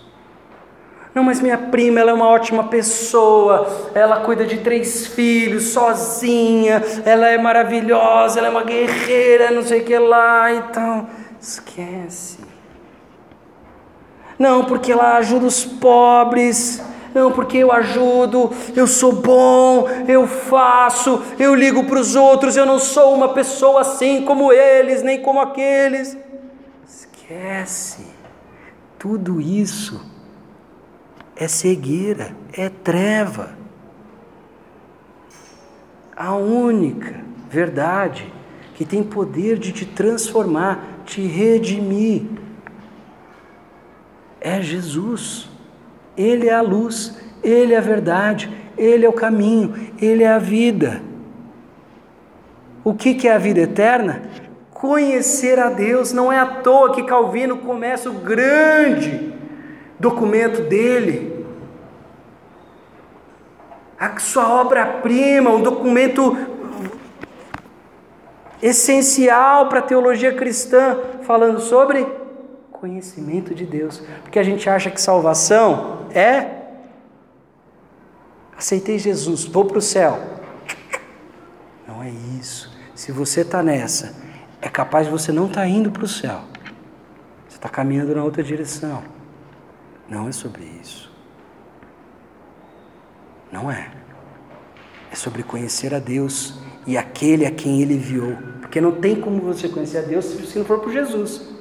[1.16, 6.84] Não, mas minha prima, ela é uma ótima pessoa, ela cuida de três filhos sozinha,
[7.04, 11.10] ela é maravilhosa, ela é uma guerreira, não sei o que lá, então,
[11.42, 12.38] esquece.
[14.38, 16.84] Não, porque ela ajuda os pobres,
[17.14, 22.66] não, porque eu ajudo, eu sou bom, eu faço, eu ligo para os outros, eu
[22.66, 26.18] não sou uma pessoa assim como eles, nem como aqueles.
[26.88, 28.06] Esquece.
[28.98, 30.04] Tudo isso
[31.36, 33.58] é cegueira, é treva.
[36.16, 38.32] A única verdade
[38.76, 42.26] que tem poder de te transformar, te redimir,
[44.40, 45.53] é Jesus.
[46.18, 50.40] Ele é a luz Ele é a verdade, Ele é o caminho, Ele é a
[50.40, 51.02] vida.
[52.84, 54.24] O que, que é a vida eterna?
[54.72, 56.12] Conhecer a Deus.
[56.12, 59.34] Não é à toa que Calvino começa o grande
[59.98, 61.46] documento dele.
[63.98, 66.36] A sua obra-prima, um documento
[68.62, 72.06] essencial para a teologia cristã, falando sobre
[72.84, 74.04] conhecimento de Deus.
[74.24, 76.64] Porque a gente acha que salvação é
[78.58, 80.20] aceitei Jesus, vou para o céu.
[81.88, 82.70] Não é isso.
[82.94, 84.14] Se você está nessa,
[84.62, 86.42] é capaz de você não estar tá indo para o céu.
[87.48, 89.02] Você está caminhando na outra direção.
[90.10, 91.10] Não é sobre isso.
[93.50, 93.92] Não é.
[95.10, 98.36] É sobre conhecer a Deus e aquele a quem Ele enviou.
[98.60, 101.53] Porque não tem como você conhecer a Deus se não for por Jesus.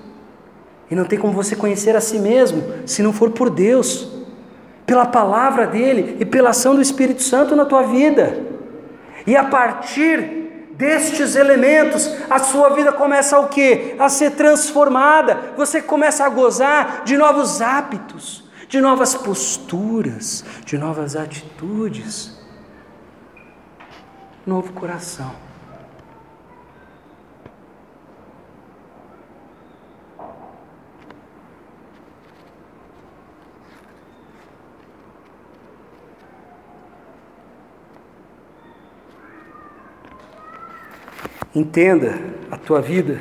[0.92, 4.12] E não tem como você conhecer a si mesmo se não for por Deus,
[4.84, 8.38] pela palavra dele e pela ação do Espírito Santo na tua vida.
[9.26, 13.96] E a partir destes elementos, a sua vida começa o quê?
[13.98, 15.54] A ser transformada.
[15.56, 22.38] Você começa a gozar de novos hábitos, de novas posturas, de novas atitudes.
[24.46, 25.51] Novo coração.
[41.54, 42.18] Entenda
[42.50, 43.20] a tua vida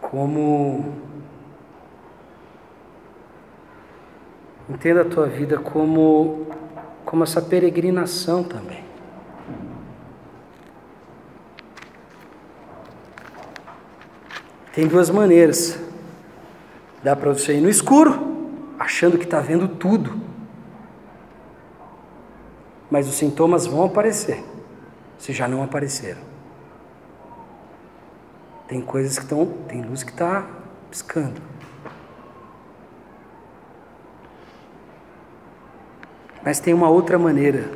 [0.00, 0.96] como
[4.68, 6.48] entenda a tua vida como
[7.04, 8.84] como essa peregrinação também.
[14.74, 15.78] Tem duas maneiras.
[17.02, 20.27] Dá para você ir no escuro, achando que está vendo tudo
[22.90, 24.42] mas os sintomas vão aparecer,
[25.18, 26.20] se já não apareceram.
[28.66, 30.46] Tem coisas que estão, tem luz que está
[30.90, 31.40] piscando.
[36.44, 37.70] Mas tem uma outra maneira.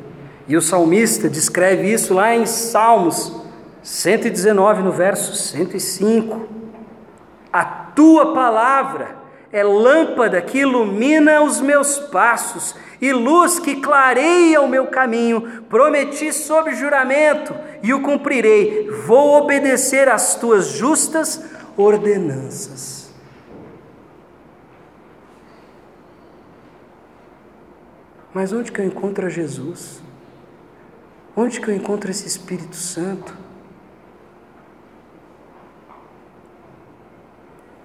[0.47, 3.43] E o salmista descreve isso lá em Salmos
[3.81, 6.47] 119, no verso 105.
[7.51, 9.22] A tua palavra
[9.53, 15.63] é lâmpada que ilumina os meus passos e luz que clareia o meu caminho.
[15.69, 17.53] Prometi sob juramento
[17.83, 18.89] e o cumprirei.
[18.89, 21.39] Vou obedecer às tuas justas
[21.77, 23.13] ordenanças.
[28.33, 30.01] Mas onde que eu encontro Jesus?
[31.35, 33.37] Onde que eu encontro esse Espírito Santo?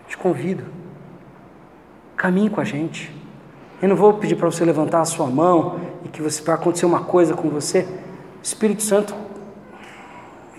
[0.07, 0.78] Te convido,
[2.19, 3.17] caminhe com a gente.
[3.81, 6.85] Eu não vou pedir para você levantar a sua mão e que você vai acontecer
[6.85, 7.83] uma coisa com você.
[7.83, 9.15] O Espírito Santo,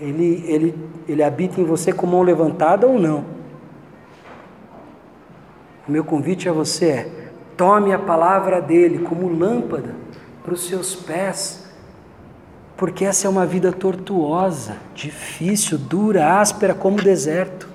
[0.00, 3.26] ele, ele, ele habita em você com mão levantada ou não.
[5.86, 9.94] O meu convite a você é: tome a palavra dele como lâmpada
[10.42, 11.70] para os seus pés,
[12.74, 17.68] porque essa é uma vida tortuosa, difícil, dura, áspera como o deserto,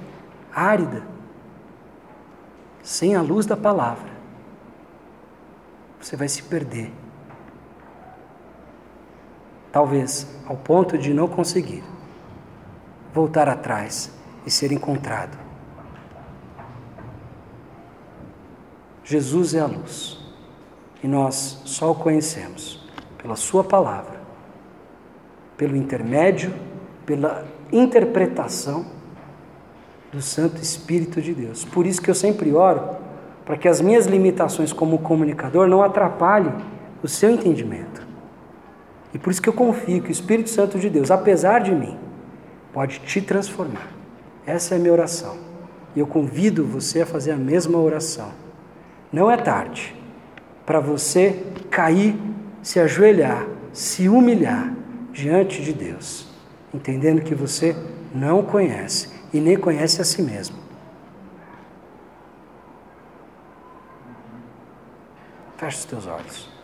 [0.51, 1.14] árida,
[2.85, 4.13] sem a luz da palavra
[5.99, 6.93] você vai se perder.
[9.71, 11.83] Talvez ao ponto de não conseguir
[13.11, 14.11] voltar atrás
[14.45, 15.35] e ser encontrado.
[19.03, 20.19] Jesus é a luz
[21.01, 22.87] e nós só o conhecemos
[23.17, 24.21] pela Sua palavra,
[25.57, 26.53] pelo intermédio,
[27.03, 28.94] pela interpretação
[30.15, 31.65] do Santo Espírito de Deus.
[31.65, 32.81] Por isso que eu sempre oro
[33.43, 36.53] para que as minhas limitações como comunicador não atrapalhem
[37.03, 38.01] o seu entendimento.
[39.13, 41.97] E por isso que eu confio que o Espírito Santo de Deus, apesar de mim,
[42.73, 43.89] pode te transformar.
[44.45, 45.37] Essa é a minha oração.
[45.95, 48.31] E eu convido você a fazer a mesma oração.
[49.11, 49.95] Não é tarde
[50.65, 52.15] para você cair,
[52.61, 54.73] se ajoelhar, se humilhar
[55.11, 56.27] diante de Deus,
[56.73, 57.75] entendendo que você
[58.15, 60.57] não conhece e nem conhece a si mesmo.
[65.57, 66.54] Feche os teus olhos.